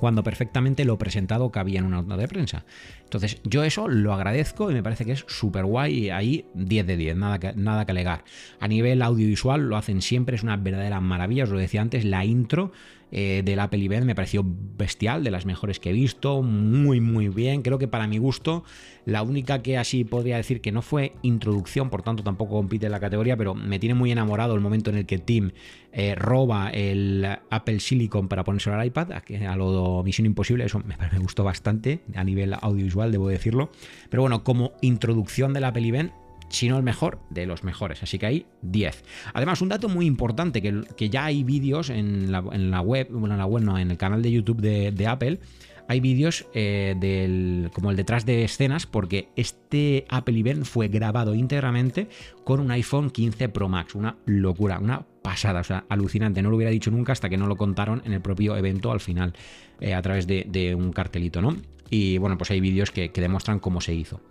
cuando 0.02 0.24
perfectamente 0.24 0.84
lo 0.84 0.98
presentado 0.98 1.52
cabía 1.52 1.78
en 1.78 1.86
una 1.86 2.02
nota 2.02 2.18
de 2.18 2.28
prensa. 2.28 2.66
Entonces, 3.04 3.40
yo 3.44 3.64
eso 3.64 3.88
lo 3.88 4.16
agradezco 4.16 4.72
y 4.72 4.74
me 4.74 4.82
parece 4.82 5.06
que 5.06 5.12
es 5.12 5.24
súper 5.28 5.64
guay 5.64 6.10
ahí 6.10 6.46
10 6.56 6.88
de 6.88 6.98
10, 6.98 7.18
nada 7.18 7.38
que, 7.38 7.54
nada 7.54 7.86
que 7.86 7.92
alegar. 7.92 8.24
A 8.60 8.68
nivel 8.68 9.04
audiovisual 9.04 9.62
lo 9.62 9.78
hacen 9.78 10.02
siempre, 10.02 10.36
es 10.36 10.42
una 10.42 10.58
verdadera 10.58 11.00
maravilla, 11.02 11.44
os 11.44 11.52
lo 11.52 11.60
decía 11.60 11.84
antes, 11.84 12.04
la 12.04 12.26
intro 12.26 12.72
eh, 13.12 13.42
del 13.44 13.60
Apple 13.60 13.84
Event 13.84 14.06
me 14.06 14.16
pareció 14.16 14.44
bestial, 14.46 15.24
de 15.24 15.32
las 15.32 15.46
mejores 15.46 15.80
que 15.80 15.90
he 15.90 15.94
visto, 15.94 16.42
muy 16.42 17.02
muy 17.02 17.28
bien, 17.28 17.62
creo 17.62 17.78
que 17.78 17.88
para 17.88 18.08
mi 18.08 18.18
gusto 18.18 18.64
la 19.06 19.24
única 19.24 19.62
que 19.62 19.78
así 19.78 20.04
podría 20.04 20.38
decir 20.38 20.62
que 20.62 20.72
no 20.72 20.82
fue 20.82 21.14
introducción, 21.22 21.90
por 21.90 22.04
tanto 22.04 22.24
tampoco 22.24 22.56
compite 22.56 22.86
en 22.86 22.92
la 22.92 23.00
categoría, 23.00 23.36
pero 23.36 23.56
me 23.56 23.80
tiene 23.80 23.96
muy 23.96 24.12
enamorado 24.12 24.56
el 24.56 24.62
momento 24.62 24.90
en 24.92 24.98
el 24.98 25.06
que 25.06 25.18
Tim 25.18 25.52
eh, 25.92 26.16
roba 26.16 26.70
el 26.70 27.26
Apple 27.50 27.80
Silicon 27.80 28.28
para 28.28 28.44
ponerse 28.44 28.70
al 28.70 28.86
iPad, 28.86 29.12
a 29.12 29.56
lo 29.56 30.04
Misión 30.04 30.26
Imposible, 30.26 30.66
eso 30.66 30.80
me, 30.80 30.96
me 30.98 31.20
gustó 31.20 31.44
bastante 31.44 32.02
a 32.16 32.24
nivel 32.24 32.56
audiovisual, 32.60 33.12
debo 33.12 33.28
decirlo, 33.28 33.72
pero 34.10 34.22
bueno, 34.22 34.44
como 34.44 34.74
introducción 34.82 35.54
del 35.54 35.66
Apple 35.66 35.88
Event 35.88 36.12
si 36.52 36.68
no 36.70 36.78
el 36.78 36.84
mejor 36.84 37.20
de 37.30 37.46
los 37.46 37.64
mejores. 37.64 38.04
Así 38.04 38.20
que 38.20 38.26
ahí 38.26 38.46
10. 38.62 39.04
Además, 39.34 39.62
un 39.62 39.70
dato 39.70 39.90
muy 39.90 40.06
importante, 40.06 40.62
que, 40.62 40.84
que 40.96 41.10
ya 41.10 41.26
hay 41.26 41.44
vídeos 41.44 41.90
en 41.90 42.32
la, 42.32 42.42
web, 42.82 43.08
bueno, 43.10 43.36
en 43.36 43.40
la 43.40 43.46
web 43.46 43.64
en 43.78 43.92
el 43.92 43.98
canal 43.98 44.22
de 44.22 44.32
YouTube 44.32 44.62
de, 44.62 45.08
Apple, 45.08 45.40
hay 45.88 46.00
vídeos 46.00 46.46
eh, 46.54 47.70
como 47.74 47.92
el 47.92 47.98
detrás 47.98 48.26
de 48.26 48.44
escenas, 48.44 48.86
porque 48.86 49.30
este 49.36 50.06
Apple 50.10 50.40
Event 50.40 50.66
fue 50.66 50.88
grabado 50.88 51.36
íntegramente 51.36 52.08
con 52.44 52.60
un 52.60 52.72
iPhone 52.72 53.10
15 53.10 53.50
Pro 53.50 53.68
Max. 53.68 53.96
Una 53.96 54.18
locura, 54.26 54.80
una 54.80 55.06
pasada, 55.22 55.62
o 55.62 55.64
sea, 55.64 55.86
alucinante. 55.90 56.42
No 56.42 56.50
lo 56.50 56.58
hubiera 56.58 56.72
dicho 56.72 56.92
nunca 56.92 57.14
hasta 57.14 57.30
que 57.30 57.38
no 57.38 57.48
lo 57.48 57.58
contaron 57.58 58.02
en 58.06 58.14
el 58.14 58.22
propio 58.22 58.56
evento 58.56 58.92
al 58.92 59.00
final, 59.00 59.34
eh, 59.80 59.94
a 59.94 60.02
través 60.02 60.28
de, 60.28 60.76
un 60.76 60.92
cartelito, 60.92 61.42
¿no? 61.42 61.56
Y 61.90 62.18
bueno, 62.20 62.38
pues 62.38 62.52
hay 62.52 62.62
vídeos 62.62 62.92
que 62.92 63.12
demuestran 63.14 63.60
cómo 63.60 63.82
se 63.82 63.94
hizo. 63.94 64.22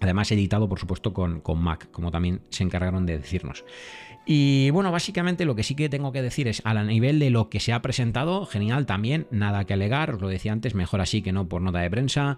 Además 0.00 0.30
editado, 0.30 0.68
por 0.68 0.78
supuesto, 0.78 1.12
con, 1.12 1.42
Mac, 1.56 1.90
como 1.90 2.10
también 2.10 2.40
se 2.50 2.62
encargaron 2.62 3.06
de 3.06 3.18
decirnos. 3.18 3.64
Y 4.26 4.68
bueno, 4.70 4.92
básicamente 4.92 5.46
lo 5.46 5.54
que 5.54 5.62
sí 5.62 5.74
que 5.74 5.88
tengo 5.88 6.12
que 6.12 6.20
decir 6.20 6.48
es, 6.48 6.60
a 6.64 6.74
nivel 6.84 7.18
de 7.18 7.30
lo 7.30 7.48
que 7.48 7.60
se 7.60 7.72
ha 7.72 7.80
presentado, 7.80 8.44
genial 8.44 8.84
también, 8.84 9.26
nada 9.30 9.64
que 9.64 9.72
alegar, 9.72 10.14
os 10.14 10.20
lo 10.20 10.28
decía 10.28 10.52
antes, 10.52 10.74
mejor 10.74 11.00
así 11.00 11.22
que 11.22 11.32
no 11.32 11.48
por 11.48 11.62
nota 11.62 11.80
de 11.80 11.90
prensa, 11.90 12.36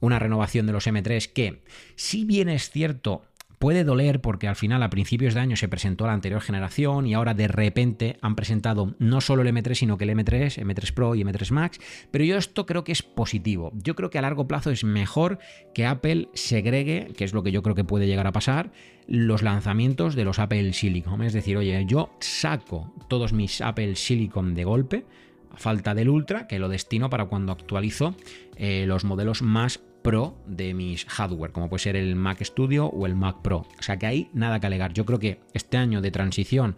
una 0.00 0.18
renovación 0.18 0.66
de 0.66 0.72
los 0.72 0.86
M3 0.86 1.32
que, 1.32 1.62
si 1.94 2.24
bien 2.24 2.48
es 2.48 2.70
cierto, 2.70 3.22
Puede 3.60 3.84
doler 3.84 4.22
porque 4.22 4.48
al 4.48 4.56
final 4.56 4.82
a 4.82 4.88
principios 4.88 5.34
de 5.34 5.40
año 5.40 5.54
se 5.54 5.68
presentó 5.68 6.06
la 6.06 6.14
anterior 6.14 6.40
generación 6.40 7.06
y 7.06 7.12
ahora 7.12 7.34
de 7.34 7.46
repente 7.46 8.16
han 8.22 8.34
presentado 8.34 8.94
no 8.98 9.20
solo 9.20 9.42
el 9.42 9.48
M3 9.48 9.74
sino 9.74 9.98
que 9.98 10.04
el 10.04 10.16
M3, 10.16 10.64
M3 10.64 10.94
Pro 10.94 11.14
y 11.14 11.22
M3 11.22 11.50
Max, 11.50 11.78
pero 12.10 12.24
yo 12.24 12.38
esto 12.38 12.64
creo 12.64 12.84
que 12.84 12.92
es 12.92 13.02
positivo. 13.02 13.70
Yo 13.74 13.94
creo 13.94 14.08
que 14.08 14.16
a 14.16 14.22
largo 14.22 14.48
plazo 14.48 14.70
es 14.70 14.82
mejor 14.82 15.40
que 15.74 15.84
Apple 15.84 16.30
segregue, 16.32 17.12
que 17.14 17.24
es 17.24 17.34
lo 17.34 17.42
que 17.42 17.52
yo 17.52 17.62
creo 17.62 17.74
que 17.74 17.84
puede 17.84 18.06
llegar 18.06 18.26
a 18.26 18.32
pasar, 18.32 18.72
los 19.06 19.42
lanzamientos 19.42 20.14
de 20.14 20.24
los 20.24 20.38
Apple 20.38 20.72
Silicon. 20.72 21.20
Es 21.20 21.34
decir, 21.34 21.58
oye, 21.58 21.84
yo 21.86 22.16
saco 22.20 22.94
todos 23.08 23.34
mis 23.34 23.60
Apple 23.60 23.94
Silicon 23.94 24.54
de 24.54 24.64
golpe, 24.64 25.04
a 25.52 25.58
falta 25.58 25.94
del 25.94 26.08
Ultra, 26.08 26.46
que 26.46 26.58
lo 26.58 26.70
destino 26.70 27.10
para 27.10 27.26
cuando 27.26 27.52
actualizo 27.52 28.14
eh, 28.56 28.86
los 28.86 29.04
modelos 29.04 29.42
más 29.42 29.82
Pro 30.02 30.36
de 30.46 30.74
mis 30.74 31.04
hardware, 31.06 31.52
como 31.52 31.68
puede 31.68 31.82
ser 31.82 31.96
el 31.96 32.16
Mac 32.16 32.42
Studio 32.42 32.86
o 32.86 33.06
el 33.06 33.14
Mac 33.14 33.42
Pro. 33.42 33.66
O 33.78 33.82
sea 33.82 33.98
que 33.98 34.06
ahí 34.06 34.30
nada 34.32 34.60
que 34.60 34.66
alegar. 34.66 34.92
Yo 34.92 35.04
creo 35.04 35.18
que 35.18 35.40
este 35.52 35.76
año 35.76 36.00
de 36.00 36.10
transición 36.10 36.76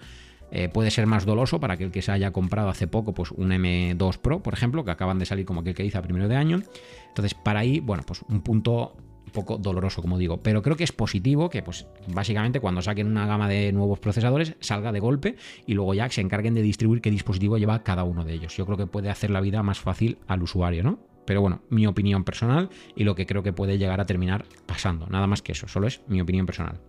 eh, 0.54 0.68
puede 0.68 0.90
ser 0.90 1.06
más 1.06 1.24
doloso 1.24 1.60
para 1.60 1.74
aquel 1.74 1.90
que 1.90 2.02
se 2.02 2.12
haya 2.12 2.30
comprado 2.30 2.68
hace 2.68 2.86
poco 2.86 3.14
pues 3.14 3.30
un 3.30 3.50
M2 3.50 4.18
Pro, 4.18 4.42
por 4.42 4.52
ejemplo, 4.52 4.84
que 4.84 4.90
acaban 4.90 5.18
de 5.18 5.24
salir 5.24 5.46
como 5.46 5.60
aquel 5.62 5.74
que 5.74 5.84
hice 5.84 5.96
a 5.96 6.02
primero 6.02 6.28
de 6.28 6.36
año. 6.36 6.62
Entonces, 7.08 7.32
para 7.32 7.60
ahí, 7.60 7.80
bueno, 7.80 8.02
pues 8.06 8.22
un 8.28 8.42
punto 8.42 8.94
un 9.24 9.32
poco 9.32 9.56
doloroso, 9.56 10.02
como 10.02 10.18
digo, 10.18 10.42
pero 10.42 10.60
creo 10.60 10.76
que 10.76 10.84
es 10.84 10.92
positivo 10.92 11.48
que, 11.48 11.62
pues, 11.62 11.86
básicamente 12.08 12.60
cuando 12.60 12.82
saquen 12.82 13.06
una 13.06 13.26
gama 13.26 13.48
de 13.48 13.72
nuevos 13.72 13.98
procesadores 13.98 14.56
salga 14.60 14.92
de 14.92 15.00
golpe 15.00 15.36
y 15.66 15.72
luego 15.72 15.94
ya 15.94 16.10
se 16.10 16.20
encarguen 16.20 16.52
de 16.52 16.60
distribuir 16.60 17.00
qué 17.00 17.10
dispositivo 17.10 17.56
lleva 17.56 17.82
cada 17.82 18.04
uno 18.04 18.22
de 18.24 18.34
ellos. 18.34 18.54
Yo 18.54 18.66
creo 18.66 18.76
que 18.76 18.86
puede 18.86 19.08
hacer 19.08 19.30
la 19.30 19.40
vida 19.40 19.62
más 19.62 19.80
fácil 19.80 20.18
al 20.26 20.42
usuario, 20.42 20.82
¿no? 20.82 21.11
Pero 21.24 21.40
bueno, 21.40 21.62
mi 21.70 21.86
opinión 21.86 22.24
personal 22.24 22.70
y 22.96 23.04
lo 23.04 23.14
que 23.14 23.26
creo 23.26 23.42
que 23.42 23.52
puede 23.52 23.78
llegar 23.78 24.00
a 24.00 24.06
terminar 24.06 24.44
pasando. 24.66 25.06
Nada 25.06 25.26
más 25.26 25.42
que 25.42 25.52
eso, 25.52 25.68
solo 25.68 25.86
es 25.86 26.02
mi 26.08 26.20
opinión 26.20 26.46
personal. 26.46 26.80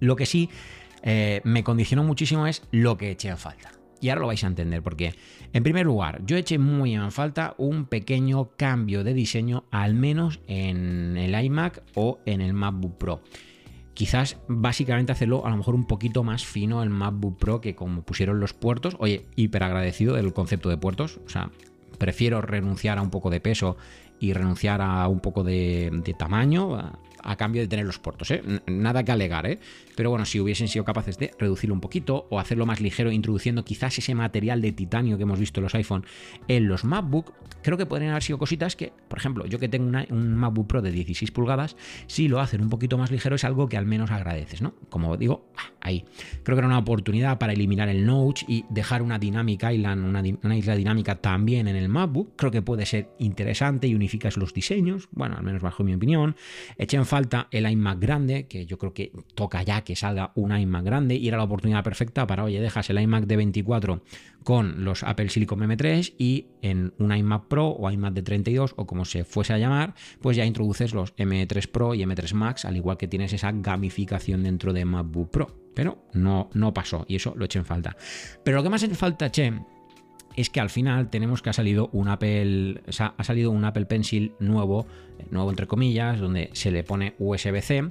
Lo 0.00 0.16
que 0.16 0.26
sí 0.26 0.50
eh, 1.02 1.40
me 1.44 1.64
condicionó 1.64 2.04
muchísimo 2.04 2.46
es 2.46 2.62
lo 2.70 2.96
que 2.96 3.10
eché 3.10 3.28
en 3.28 3.38
falta. 3.38 3.72
Y 4.00 4.10
ahora 4.10 4.20
lo 4.20 4.26
vais 4.28 4.44
a 4.44 4.46
entender 4.46 4.82
porque, 4.82 5.14
en 5.52 5.62
primer 5.62 5.86
lugar, 5.86 6.22
yo 6.24 6.36
eché 6.36 6.58
muy 6.58 6.94
en 6.94 7.10
falta 7.10 7.54
un 7.58 7.86
pequeño 7.86 8.50
cambio 8.56 9.02
de 9.02 9.12
diseño, 9.12 9.64
al 9.70 9.94
menos 9.94 10.40
en 10.46 11.16
el 11.16 11.34
iMac 11.44 11.82
o 11.94 12.20
en 12.24 12.40
el 12.40 12.52
MacBook 12.52 12.96
Pro. 12.96 13.22
Quizás 13.94 14.38
básicamente 14.46 15.10
hacerlo 15.10 15.44
a 15.44 15.50
lo 15.50 15.56
mejor 15.56 15.74
un 15.74 15.84
poquito 15.84 16.22
más 16.22 16.46
fino 16.46 16.84
el 16.84 16.90
MacBook 16.90 17.36
Pro 17.38 17.60
que 17.60 17.74
como 17.74 18.02
pusieron 18.02 18.38
los 18.38 18.54
puertos. 18.54 18.96
Oye, 19.00 19.26
hiper 19.34 19.64
agradecido 19.64 20.14
del 20.14 20.32
concepto 20.32 20.68
de 20.68 20.76
puertos. 20.76 21.18
O 21.26 21.28
sea, 21.28 21.50
prefiero 21.98 22.40
renunciar 22.40 22.98
a 22.98 23.02
un 23.02 23.10
poco 23.10 23.30
de 23.30 23.40
peso 23.40 23.76
y 24.20 24.32
renunciar 24.32 24.80
a 24.80 25.06
un 25.08 25.20
poco 25.20 25.44
de, 25.44 26.14
tamaño 26.18 26.76
a, 26.76 27.36
cambio 27.36 27.62
de 27.62 27.68
tener 27.68 27.86
los 27.86 27.98
puertos. 27.98 28.30
¿eh? 28.30 28.42
Nada 28.66 29.04
que 29.04 29.12
alegar, 29.12 29.46
¿eh? 29.46 29.58
Pero 29.98 30.10
bueno, 30.10 30.24
si 30.26 30.38
hubiesen 30.38 30.68
sido 30.68 30.84
capaces 30.84 31.18
de 31.18 31.32
reducirlo 31.40 31.74
un 31.74 31.80
poquito 31.80 32.28
o 32.30 32.38
hacerlo 32.38 32.66
más 32.66 32.80
ligero, 32.80 33.10
introduciendo 33.10 33.64
quizás 33.64 33.98
ese 33.98 34.14
material 34.14 34.62
de 34.62 34.70
titanio 34.70 35.16
que 35.16 35.24
hemos 35.24 35.40
visto 35.40 35.58
en 35.58 35.64
los 35.64 35.74
iPhone 35.74 36.06
en 36.46 36.68
los 36.68 36.84
MacBook, 36.84 37.32
creo 37.64 37.76
que 37.76 37.84
podrían 37.84 38.12
haber 38.12 38.22
sido 38.22 38.38
cositas 38.38 38.76
que, 38.76 38.92
por 39.08 39.18
ejemplo, 39.18 39.44
yo 39.46 39.58
que 39.58 39.68
tengo 39.68 39.90
un 40.10 40.36
MacBook 40.36 40.68
Pro 40.68 40.82
de 40.82 40.92
16 40.92 41.32
pulgadas, 41.32 41.76
si 42.06 42.28
lo 42.28 42.38
hacen 42.38 42.60
un 42.60 42.68
poquito 42.68 42.96
más 42.96 43.10
ligero 43.10 43.34
es 43.34 43.42
algo 43.42 43.68
que 43.68 43.76
al 43.76 43.86
menos 43.86 44.12
agradeces, 44.12 44.62
¿no? 44.62 44.72
Como 44.88 45.16
digo, 45.16 45.48
ahí. 45.80 46.04
Creo 46.44 46.54
que 46.54 46.60
era 46.60 46.68
una 46.68 46.78
oportunidad 46.78 47.38
para 47.38 47.52
eliminar 47.52 47.88
el 47.88 48.06
notch 48.06 48.44
y 48.46 48.66
dejar 48.70 49.02
una 49.02 49.18
dinámica 49.18 49.72
island, 49.72 50.04
una, 50.04 50.22
una 50.44 50.56
isla 50.56 50.76
dinámica 50.76 51.16
también 51.16 51.66
en 51.66 51.74
el 51.74 51.88
MacBook. 51.88 52.36
Creo 52.36 52.52
que 52.52 52.62
puede 52.62 52.86
ser 52.86 53.10
interesante 53.18 53.88
y 53.88 53.96
unificas 53.96 54.36
los 54.36 54.54
diseños, 54.54 55.08
bueno, 55.10 55.36
al 55.36 55.42
menos 55.42 55.60
bajo 55.60 55.82
mi 55.82 55.92
opinión. 55.92 56.36
Eché 56.76 56.96
en 56.96 57.04
falta 57.04 57.48
el 57.50 57.68
iMac 57.68 57.98
grande, 57.98 58.46
que 58.46 58.64
yo 58.64 58.78
creo 58.78 58.94
que 58.94 59.10
toca 59.34 59.64
ya 59.64 59.82
que 59.88 59.96
salga 59.96 60.32
un 60.34 60.54
iMac 60.54 60.84
grande 60.84 61.14
y 61.14 61.28
era 61.28 61.38
la 61.38 61.44
oportunidad 61.44 61.82
perfecta 61.82 62.26
para, 62.26 62.44
oye, 62.44 62.60
dejas 62.60 62.90
el 62.90 63.00
iMac 63.00 63.24
de 63.24 63.38
24 63.38 64.02
con 64.44 64.84
los 64.84 65.02
Apple 65.02 65.30
Silicon 65.30 65.60
M3 65.60 66.12
y 66.18 66.48
en 66.60 66.92
un 66.98 67.16
iMac 67.16 67.46
Pro 67.46 67.68
o 67.68 67.90
iMac 67.90 68.12
de 68.12 68.20
32 68.20 68.74
o 68.76 68.86
como 68.86 69.06
se 69.06 69.24
fuese 69.24 69.54
a 69.54 69.58
llamar, 69.58 69.94
pues 70.20 70.36
ya 70.36 70.44
introduces 70.44 70.92
los 70.92 71.16
M3 71.16 71.70
Pro 71.70 71.94
y 71.94 72.02
M3 72.02 72.34
Max, 72.34 72.66
al 72.66 72.76
igual 72.76 72.98
que 72.98 73.08
tienes 73.08 73.32
esa 73.32 73.50
gamificación 73.50 74.42
dentro 74.42 74.74
de 74.74 74.84
MacBook 74.84 75.30
Pro. 75.30 75.56
Pero 75.74 76.04
no, 76.12 76.50
no 76.52 76.74
pasó 76.74 77.06
y 77.08 77.16
eso 77.16 77.32
lo 77.34 77.46
eché 77.46 77.58
en 77.58 77.64
falta. 77.64 77.96
Pero 78.44 78.58
lo 78.58 78.62
que 78.62 78.68
más 78.68 78.82
en 78.82 78.94
falta, 78.94 79.32
che, 79.32 79.54
es 80.36 80.50
que 80.50 80.60
al 80.60 80.68
final 80.68 81.08
tenemos 81.08 81.40
que 81.40 81.48
ha 81.48 81.54
salido 81.54 81.88
un 81.94 82.08
Apple, 82.08 82.82
ha 82.98 83.24
salido 83.24 83.52
un 83.52 83.64
Apple 83.64 83.86
Pencil 83.86 84.34
nuevo, 84.38 84.86
nuevo 85.30 85.48
entre 85.48 85.66
comillas, 85.66 86.20
donde 86.20 86.50
se 86.52 86.70
le 86.70 86.84
pone 86.84 87.14
USB-C 87.18 87.88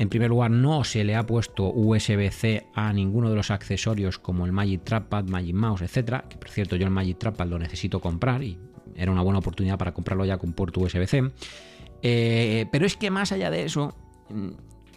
En 0.00 0.08
primer 0.08 0.30
lugar, 0.30 0.50
no 0.50 0.82
se 0.82 1.04
le 1.04 1.14
ha 1.14 1.26
puesto 1.26 1.70
USB-C 1.74 2.68
a 2.72 2.90
ninguno 2.90 3.28
de 3.28 3.36
los 3.36 3.50
accesorios 3.50 4.18
como 4.18 4.46
el 4.46 4.52
Magic 4.52 4.82
Trackpad, 4.82 5.24
Magic 5.24 5.54
Mouse, 5.54 5.82
etcétera. 5.82 6.24
Que 6.26 6.38
por 6.38 6.48
cierto, 6.48 6.74
yo 6.76 6.86
el 6.86 6.90
Magic 6.90 7.18
Trackpad 7.18 7.46
lo 7.46 7.58
necesito 7.58 8.00
comprar 8.00 8.42
y 8.42 8.58
era 8.96 9.12
una 9.12 9.20
buena 9.20 9.40
oportunidad 9.40 9.76
para 9.76 9.92
comprarlo 9.92 10.24
ya 10.24 10.38
con 10.38 10.54
puerto 10.54 10.80
USB-C. 10.80 11.30
Eh, 12.00 12.64
pero 12.72 12.86
es 12.86 12.96
que 12.96 13.10
más 13.10 13.30
allá 13.32 13.50
de 13.50 13.64
eso, 13.64 13.94
mm, 14.30 14.48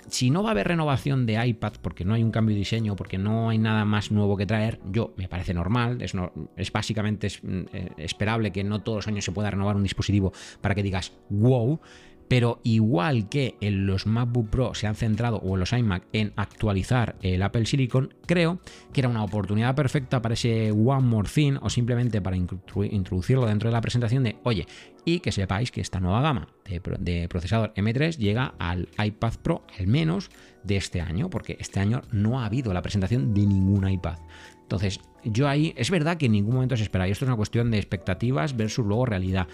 si 0.07 0.29
no 0.29 0.41
va 0.41 0.49
a 0.49 0.51
haber 0.51 0.69
renovación 0.69 1.25
de 1.25 1.45
iPad 1.47 1.73
porque 1.81 2.05
no 2.05 2.13
hay 2.13 2.23
un 2.23 2.31
cambio 2.31 2.53
de 2.53 2.59
diseño, 2.59 2.95
porque 2.95 3.17
no 3.17 3.49
hay 3.49 3.57
nada 3.57 3.83
más 3.83 4.09
nuevo 4.09 4.37
que 4.37 4.45
traer, 4.45 4.79
yo 4.89 5.13
me 5.17 5.27
parece 5.27 5.53
normal, 5.53 6.01
es, 6.01 6.71
básicamente 6.71 7.27
mm, 7.27 7.61
eh, 7.73 7.89
esperable 7.97 8.51
que 8.51 8.63
no 8.63 8.81
todos 8.81 8.99
los 8.99 9.07
años 9.09 9.25
se 9.25 9.33
pueda 9.33 9.51
renovar 9.51 9.75
un 9.75 9.83
dispositivo 9.83 10.31
para 10.61 10.75
que 10.75 10.81
digas 10.81 11.11
wow, 11.29 11.81
pero 12.27 12.59
igual 12.63 13.29
que 13.29 13.55
en 13.62 13.86
los 13.86 14.05
MacBook 14.07 14.49
Pro 14.49 14.73
se 14.73 14.88
han 14.88 14.95
centrado, 14.95 15.38
o 15.38 15.53
en 15.55 15.59
los 15.59 15.73
iMac, 15.73 16.07
en 16.13 16.33
actualizar 16.36 17.15
el 17.21 17.43
Apple 17.43 17.65
Silicon, 17.65 18.13
creo 18.25 18.59
que 18.91 19.01
era 19.01 19.09
una 19.09 19.23
oportunidad 19.23 19.75
perfecta 19.75 20.21
para 20.21 20.33
ese 20.33 20.71
One 20.71 21.07
More 21.07 21.29
Thing 21.29 21.57
o 21.62 21.69
simplemente 21.69 22.21
para 22.21 22.36
introducirlo 22.36 23.45
dentro 23.45 23.69
de 23.69 23.73
la 23.73 23.81
presentación 23.81 24.23
de, 24.23 24.38
oye, 24.43 24.65
y 25.05 25.19
que 25.19 25.31
sepáis 25.31 25.71
que 25.71 25.81
esta 25.81 25.99
nueva 25.99 26.21
gama 26.21 26.47
de, 26.65 27.27
procesador 27.27 27.73
M3 27.75 28.17
llega 28.17 28.55
al 28.57 28.88
iPad 29.03 29.33
Pro 29.41 29.63
al 29.77 29.88
menos 29.88 30.29
de 30.63 30.77
este 30.77 31.01
año, 31.01 31.29
porque 31.29 31.57
este 31.59 31.79
año 31.79 32.01
no 32.12 32.39
ha 32.39 32.45
habido 32.45 32.73
la 32.73 32.81
presentación 32.81 33.33
de 33.33 33.45
ningún 33.45 33.89
iPad. 33.89 34.17
Entonces, 34.62 35.01
yo 35.25 35.47
ahí, 35.47 35.73
es 35.77 35.91
verdad 35.91 36.17
que 36.17 36.27
en 36.27 36.31
ningún 36.31 36.55
momento 36.55 36.77
se 36.77 36.83
espera, 36.83 37.07
y 37.07 37.12
esto 37.12 37.25
es 37.25 37.29
una 37.29 37.38
cuestión 37.38 37.69
de 37.69 37.77
expectativas 37.77 38.55
versus 38.55 38.86
luego 38.86 39.05
realidad 39.05 39.47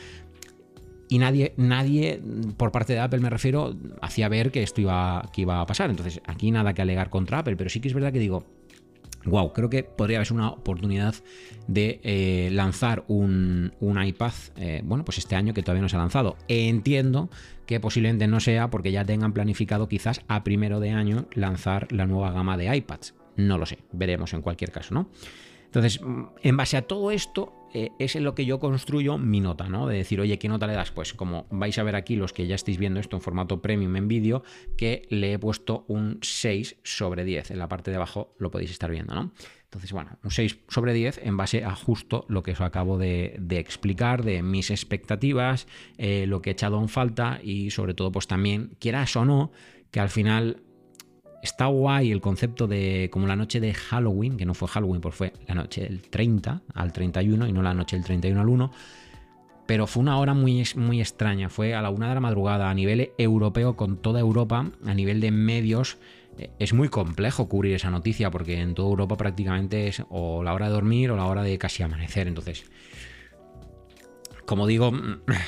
y 1.10 1.18
nadie, 1.18 1.54
nadie, 1.58 2.22
por 2.56 2.72
parte 2.72 2.94
de 2.94 3.00
Apple 3.00 3.20
me 3.20 3.32
refiero, 3.32 3.76
hacía 4.00 4.30
ver 4.30 4.52
que 4.52 4.62
esto 4.62 4.80
iba, 4.80 5.28
que 5.34 5.42
iba 5.42 5.60
a 5.60 5.66
pasar. 5.66 5.90
Entonces, 5.90 6.22
aquí 6.26 6.52
nada 6.52 6.76
que 6.76 6.84
alegar 6.84 7.10
contra 7.10 7.40
Apple, 7.40 7.56
pero 7.58 7.70
sí 7.70 7.80
que 7.80 7.88
es 7.88 7.96
verdad 7.96 8.14
que 8.14 8.20
digo, 8.20 8.46
wow, 9.26 9.52
creo 9.52 9.72
que 9.72 9.84
podría 9.84 10.20
haber 10.20 10.32
una 10.32 10.50
oportunidad 10.50 11.16
de 11.68 12.00
eh, 12.04 12.50
lanzar 12.52 13.06
un, 13.08 13.72
iPad, 13.82 14.34
eh, 14.58 14.82
bueno, 14.86 15.04
pues 15.04 15.18
este 15.18 15.36
año 15.36 15.54
que 15.56 15.64
todavía 15.64 15.82
no 15.82 15.90
se 15.90 15.96
ha 15.96 16.00
lanzado. 16.00 16.38
Entiendo 16.48 17.30
que 17.66 17.80
posiblemente 17.80 18.28
no 18.28 18.40
sea 18.40 18.70
porque 18.70 18.92
ya 18.92 19.04
tengan 19.04 19.34
planificado 19.34 19.88
quizás 19.88 20.22
a 20.28 20.44
primero 20.44 20.80
de 20.80 20.92
año 20.92 21.28
lanzar 21.34 21.92
la 21.92 22.06
nueva 22.06 22.32
gama 22.32 22.56
de 22.56 22.76
iPads. 22.76 23.16
No 23.36 23.58
lo 23.58 23.66
sé, 23.66 23.80
veremos 23.92 24.34
en 24.34 24.44
cualquier 24.44 24.72
caso, 24.72 24.94
¿no? 24.94 25.10
Entonces, 25.66 26.02
en 26.42 26.58
base 26.58 26.78
a 26.78 26.82
todo 26.84 27.12
esto, 27.12 27.59
eh, 27.74 27.92
es 28.00 28.16
en 28.16 28.24
lo 28.24 28.36
que 28.36 28.46
yo 28.46 28.60
construyo 28.60 29.18
mi 29.18 29.40
nota, 29.40 29.70
¿no? 29.70 29.88
De 29.88 29.98
decir, 29.98 30.20
oye, 30.20 30.40
¿qué 30.40 30.50
nota 30.50 30.68
le 30.68 30.74
das? 30.74 30.92
Pues 30.92 31.14
como 31.14 31.46
vais 31.52 31.78
a 31.78 31.84
ver 31.84 31.96
aquí 31.96 32.16
los 32.16 32.34
que 32.34 32.48
ya 32.48 32.56
estáis 32.56 32.78
viendo 32.78 33.00
esto 33.00 33.16
en 33.16 33.22
formato 33.22 33.62
premium 33.62 33.96
en 33.96 34.08
vídeo, 34.08 34.44
que 34.78 35.08
le 35.10 35.34
he 35.34 35.40
puesto 35.40 35.86
un 35.88 36.20
6 36.22 36.78
sobre 36.84 37.24
10. 37.24 37.52
En 37.52 37.60
la 37.60 37.68
parte 37.68 37.92
de 37.92 37.98
abajo 37.98 38.36
lo 38.40 38.52
podéis 38.52 38.72
estar 38.72 38.90
viendo, 38.90 39.14
¿no? 39.14 39.32
Entonces, 39.66 39.92
bueno, 39.92 40.18
un 40.24 40.32
6 40.32 40.60
sobre 40.68 40.94
10 40.94 41.20
en 41.24 41.38
base 41.38 41.64
a 41.64 41.76
justo 41.76 42.26
lo 42.28 42.42
que 42.42 42.54
os 42.54 42.62
acabo 42.62 42.98
de, 42.98 43.40
explicar, 43.52 44.24
de 44.24 44.42
mis 44.42 44.72
expectativas, 44.72 45.68
eh, 45.98 46.26
lo 46.26 46.42
que 46.42 46.50
he 46.50 46.54
echado 46.54 46.82
en 46.82 46.90
falta 46.90 47.40
y 47.44 47.70
sobre 47.70 47.94
todo, 47.94 48.12
pues 48.12 48.26
también, 48.26 48.72
quieras 48.80 49.16
o 49.16 49.26
no, 49.26 49.52
que 49.92 50.00
al 50.00 50.10
final 50.10 50.64
está 51.42 51.68
guay 51.68 52.12
el 52.12 52.22
concepto 52.22 52.68
de 52.68 53.10
como 53.12 53.28
la 53.28 53.36
noche 53.36 53.60
de 53.60 53.74
Halloween, 53.74 54.38
que 54.38 54.46
no 54.46 54.54
fue 54.54 54.68
Halloween, 54.68 55.02
pues 55.02 55.16
fue 55.16 55.34
la 55.48 55.56
noche 55.56 55.82
del 55.82 56.02
30 56.02 56.62
al 56.74 56.94
31 56.94 57.48
y 57.48 57.54
no 57.54 57.62
la 57.62 57.74
noche 57.74 57.96
del 57.96 58.06
31 58.06 58.42
al 58.42 58.50
1. 58.50 58.72
Pero 59.66 59.86
fue 59.86 60.02
una 60.02 60.18
hora 60.18 60.34
muy, 60.34 60.64
muy 60.76 61.00
extraña, 61.00 61.50
fue 61.50 61.76
a 61.76 61.82
la 61.82 61.92
una 61.92 62.10
de 62.10 62.16
la 62.16 62.22
madrugada 62.22 62.70
a 62.70 62.74
nivel 62.74 63.12
europeo 63.18 63.76
con 63.76 63.98
toda 63.98 64.20
Europa, 64.20 64.72
a 64.86 64.94
nivel 64.94 65.22
de 65.22 65.30
medios. 65.32 65.98
Eh, 66.40 66.50
es 66.58 66.74
muy 66.74 66.90
complejo 66.90 67.48
cubrir 67.48 67.76
esa 67.76 67.92
noticia 67.92 68.32
porque 68.32 68.60
en 68.60 68.74
toda 68.74 68.90
Europa 68.90 69.16
prácticamente 69.16 69.88
es 69.88 70.04
o 70.10 70.44
la 70.44 70.54
hora 70.54 70.68
de 70.68 70.74
dormir 70.74 71.12
o 71.12 71.18
la 71.18 71.26
hora 71.26 71.44
de 71.44 71.58
casi 71.60 71.84
amanecer. 71.84 72.28
Entonces, 72.28 72.66
como 74.50 74.66
digo, 74.66 74.92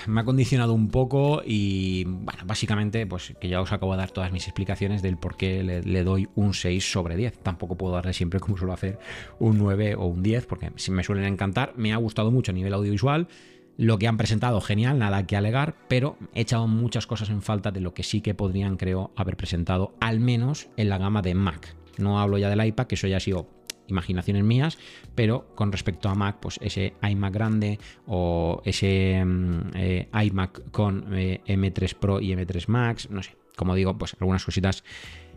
me 0.08 0.22
ha 0.22 0.24
condicionado 0.24 0.76
un 0.76 0.90
poco 0.90 1.42
y, 1.44 2.04
bueno, 2.04 2.44
básicamente, 2.46 3.08
pues 3.08 3.34
que 3.42 3.50
ya 3.50 3.60
os 3.60 3.72
acabo 3.72 3.94
de 3.94 3.98
dar 3.98 4.12
todas 4.12 4.32
mis 4.32 4.46
explicaciones 4.46 5.02
del 5.02 5.18
por 5.18 5.38
qué 5.38 5.64
le, 5.64 6.04
doy 6.04 6.30
un 6.36 6.54
6 6.54 6.92
sobre 6.92 7.16
10. 7.16 7.40
Tampoco 7.40 7.76
puedo 7.76 7.96
darle 7.96 8.14
siempre, 8.14 8.40
como 8.40 8.58
suelo 8.58 8.74
hacer, 8.74 9.00
un 9.40 9.58
9 9.58 9.96
o 9.96 10.06
un 10.06 10.22
10, 10.22 10.46
porque 10.46 10.72
me 10.92 11.04
suelen 11.04 11.26
encantar. 11.26 11.74
Me 11.78 11.94
ha 11.94 11.98
gustado 11.98 12.30
mucho 12.30 12.52
a 12.52 12.54
nivel 12.54 12.76
audiovisual. 12.76 13.28
Lo 13.76 13.98
que 13.98 14.08
han 14.08 14.18
presentado, 14.18 14.62
genial, 14.62 15.00
nada 15.00 15.26
que 15.26 15.36
alegar, 15.36 15.74
pero 15.88 16.16
he 16.36 16.42
echado 16.42 16.68
muchas 16.68 17.08
cosas 17.08 17.32
en 17.32 17.42
falta 17.42 17.72
de 17.72 17.82
lo 17.82 17.96
que 17.96 18.04
sí 18.04 18.22
que 18.22 18.36
podrían, 18.36 18.78
creo, 18.78 19.10
haber 19.16 19.36
presentado, 19.36 19.96
al 20.00 20.20
menos 20.20 20.68
en 20.78 20.90
la 20.90 21.00
gama 21.00 21.24
de 21.24 21.34
Mac. 21.34 21.76
No 21.98 22.20
hablo 22.20 22.38
ya 22.38 22.52
del 22.52 22.64
iPad, 22.64 22.86
que 22.86 22.94
eso 22.94 23.08
ya 23.08 23.18
ha 23.18 23.20
sido 23.20 23.48
imaginaciones 23.92 24.44
mías, 24.44 24.78
pero 25.16 25.54
con 25.56 25.72
respecto 25.72 26.10
a 26.10 26.16
Mac, 26.16 26.38
pues 26.42 26.60
ese 26.62 26.94
iMac 27.02 27.34
grande 27.34 27.80
o 28.08 28.62
ese 28.66 29.24
mm, 29.24 29.60
eh, 29.76 30.10
iMac 30.26 30.72
con 30.72 31.14
eh, 31.14 31.42
M3 31.46 31.96
Pro 31.96 32.20
y 32.20 32.32
M3 32.32 32.68
Max, 32.68 33.10
no 33.10 33.22
sé, 33.22 33.36
como 33.56 33.76
digo, 33.76 33.98
pues 33.98 34.16
algunas 34.20 34.44
cositas 34.44 34.84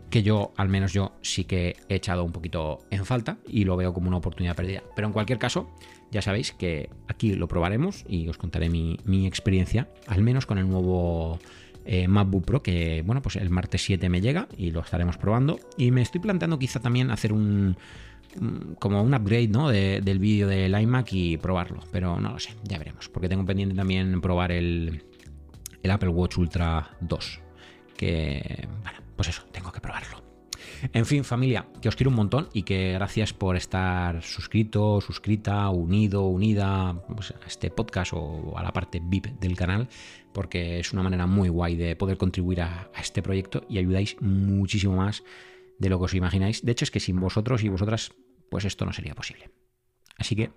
que 0.09 0.23
yo, 0.23 0.53
al 0.57 0.69
menos 0.69 0.93
yo, 0.93 1.13
sí 1.21 1.45
que 1.45 1.75
he 1.89 1.95
echado 1.95 2.23
un 2.23 2.31
poquito 2.31 2.79
en 2.91 3.05
falta 3.05 3.37
y 3.47 3.65
lo 3.65 3.75
veo 3.75 3.93
como 3.93 4.07
una 4.07 4.17
oportunidad 4.17 4.55
perdida. 4.55 4.83
Pero 4.95 5.07
en 5.07 5.13
cualquier 5.13 5.39
caso, 5.39 5.69
ya 6.11 6.21
sabéis 6.21 6.51
que 6.51 6.89
aquí 7.07 7.33
lo 7.33 7.47
probaremos 7.47 8.05
y 8.07 8.27
os 8.27 8.37
contaré 8.37 8.69
mi, 8.69 9.27
experiencia, 9.27 9.89
al 10.07 10.21
menos 10.21 10.45
con 10.45 10.57
el 10.57 10.69
nuevo 10.69 11.39
eh, 11.85 12.07
MacBook 12.07 12.45
Pro, 12.45 12.63
que 12.63 13.03
bueno, 13.05 13.21
pues 13.21 13.35
el 13.35 13.49
martes 13.49 13.83
7 13.83 14.07
me 14.09 14.21
llega 14.21 14.47
y 14.57 14.71
lo 14.71 14.81
estaremos 14.81 15.17
probando. 15.17 15.59
Y 15.77 15.91
me 15.91 16.01
estoy 16.01 16.21
planteando 16.21 16.59
quizá 16.59 16.79
también 16.79 17.11
hacer 17.11 17.33
un, 17.33 17.77
como 18.79 19.01
un 19.01 19.13
upgrade 19.13 19.47
¿no? 19.47 19.69
del 19.69 20.19
vídeo 20.19 20.47
del 20.47 20.79
iMac 20.79 21.13
y 21.13 21.37
probarlo. 21.37 21.81
Pero 21.91 22.19
no 22.19 22.31
lo 22.31 22.39
sé, 22.39 22.55
ya 22.63 22.77
veremos. 22.77 23.09
Porque 23.09 23.29
tengo 23.29 23.45
pendiente 23.45 23.75
también 23.75 24.21
probar 24.21 24.51
el, 24.51 25.03
el 25.81 25.91
Apple 25.91 26.09
Watch 26.09 26.37
Ultra 26.37 26.97
2. 27.01 27.41
Que, 27.95 28.67
bueno, 28.83 28.99
pues 29.15 29.29
eso, 29.29 29.43
tengo 29.51 29.71
que 29.71 29.79
probarlo. 29.79 30.23
En 30.93 31.05
fin, 31.05 31.23
familia, 31.23 31.67
que 31.81 31.89
os 31.89 31.95
quiero 31.95 32.09
un 32.09 32.15
montón 32.15 32.49
y 32.53 32.63
que 32.63 32.93
gracias 32.93 33.33
por 33.33 33.55
estar 33.55 34.21
suscrito, 34.21 35.01
suscrita, 35.01 35.69
unido, 35.69 36.27
unida 36.27 37.01
pues, 37.07 37.31
a 37.31 37.47
este 37.47 37.71
podcast 37.71 38.13
o 38.13 38.57
a 38.57 38.63
la 38.63 38.71
parte 38.71 39.01
VIP 39.03 39.27
del 39.39 39.55
canal, 39.55 39.87
porque 40.33 40.79
es 40.79 40.93
una 40.93 41.03
manera 41.03 41.25
muy 41.25 41.49
guay 41.49 41.75
de 41.75 41.95
poder 41.95 42.17
contribuir 42.17 42.61
a 42.61 42.91
este 42.99 43.21
proyecto 43.21 43.65
y 43.69 43.77
ayudáis 43.77 44.17
muchísimo 44.21 44.95
más 44.95 45.23
de 45.79 45.89
lo 45.89 45.99
que 45.99 46.05
os 46.05 46.13
imagináis. 46.13 46.63
De 46.63 46.71
hecho, 46.71 46.85
es 46.85 46.91
que 46.91 46.99
sin 46.99 47.19
vosotros 47.19 47.63
y 47.63 47.69
vosotras 47.69 48.13
pues 48.49 48.65
esto 48.65 48.85
no 48.85 48.93
sería 48.93 49.15
posible. 49.15 49.51
Así 50.17 50.35
que 50.35 50.51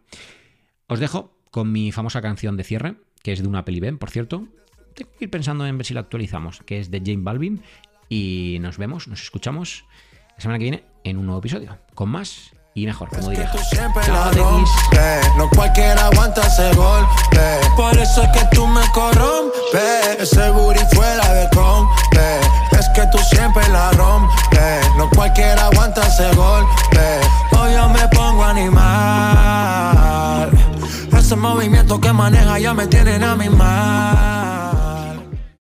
os 0.87 1.01
dejo 1.01 1.39
con 1.51 1.73
mi 1.73 1.93
famosa 1.93 2.23
canción 2.23 2.57
de 2.57 2.65
cierre, 2.65 2.97
que 3.23 3.33
es 3.33 3.43
de 3.43 3.49
una 3.49 3.65
peli 3.65 3.81
Ben, 3.81 3.99
por 3.99 4.11
cierto. 4.11 4.49
Tengo 4.95 5.11
que 5.19 5.25
ir 5.25 5.31
pensando 5.31 5.67
en 5.67 5.79
ver 5.79 5.87
si 5.87 5.95
la 5.95 6.01
actualizamos, 6.01 6.61
que 6.65 6.81
es 6.81 6.91
de 6.91 7.01
Jane 7.01 7.23
Balvin. 7.23 7.63
Y 8.09 8.59
nos 8.61 8.79
vemos, 8.79 9.07
nos 9.07 9.23
escuchamos 9.23 9.85
la 10.37 10.41
semana 10.41 10.59
que 10.59 10.65
viene 10.65 10.85
en 11.05 11.19
un 11.19 11.27
nuevo 11.27 11.41
episodio, 11.41 11.79
con 11.95 12.09
más 12.09 12.53
y 12.75 12.87
mejor, 12.87 13.09
como 13.09 13.31
diría. 13.31 13.51
No 15.37 15.49
cualquiera 15.51 16.07
aguanta 16.07 16.47
ese 16.47 16.73
golpe. 16.75 17.39
Por 17.77 17.97
eso 17.99 18.23
es 18.23 18.29
que 18.31 18.47
tú 18.55 18.67
me 18.67 18.83
corrompes. 18.93 20.21
Ese 20.21 20.51
booty 20.51 20.81
fuera 20.95 21.35
de 21.35 21.49
compte. 21.51 22.41
Es 22.79 22.89
que 22.95 23.07
tú 23.11 23.19
siempre 23.19 23.69
la 23.69 23.91
rompes. 23.93 24.37
No 24.97 25.11
cualquiera 25.11 25.67
aguanta 25.67 26.07
ese 26.07 26.33
golpe. 26.35 27.21
Hoy 27.59 27.73
yo 27.73 27.89
me 27.89 28.09
pongo 28.09 28.45
a 28.45 28.51
animar. 28.51 29.39
Ese 31.19 31.37
movimiento 31.37 32.01
que 32.01 32.13
maneja 32.13 32.59
ya 32.59 32.75
me 32.75 32.87
tienen 32.87 33.25
a 33.25 33.35
mi 33.37 33.49
mar 33.49 34.38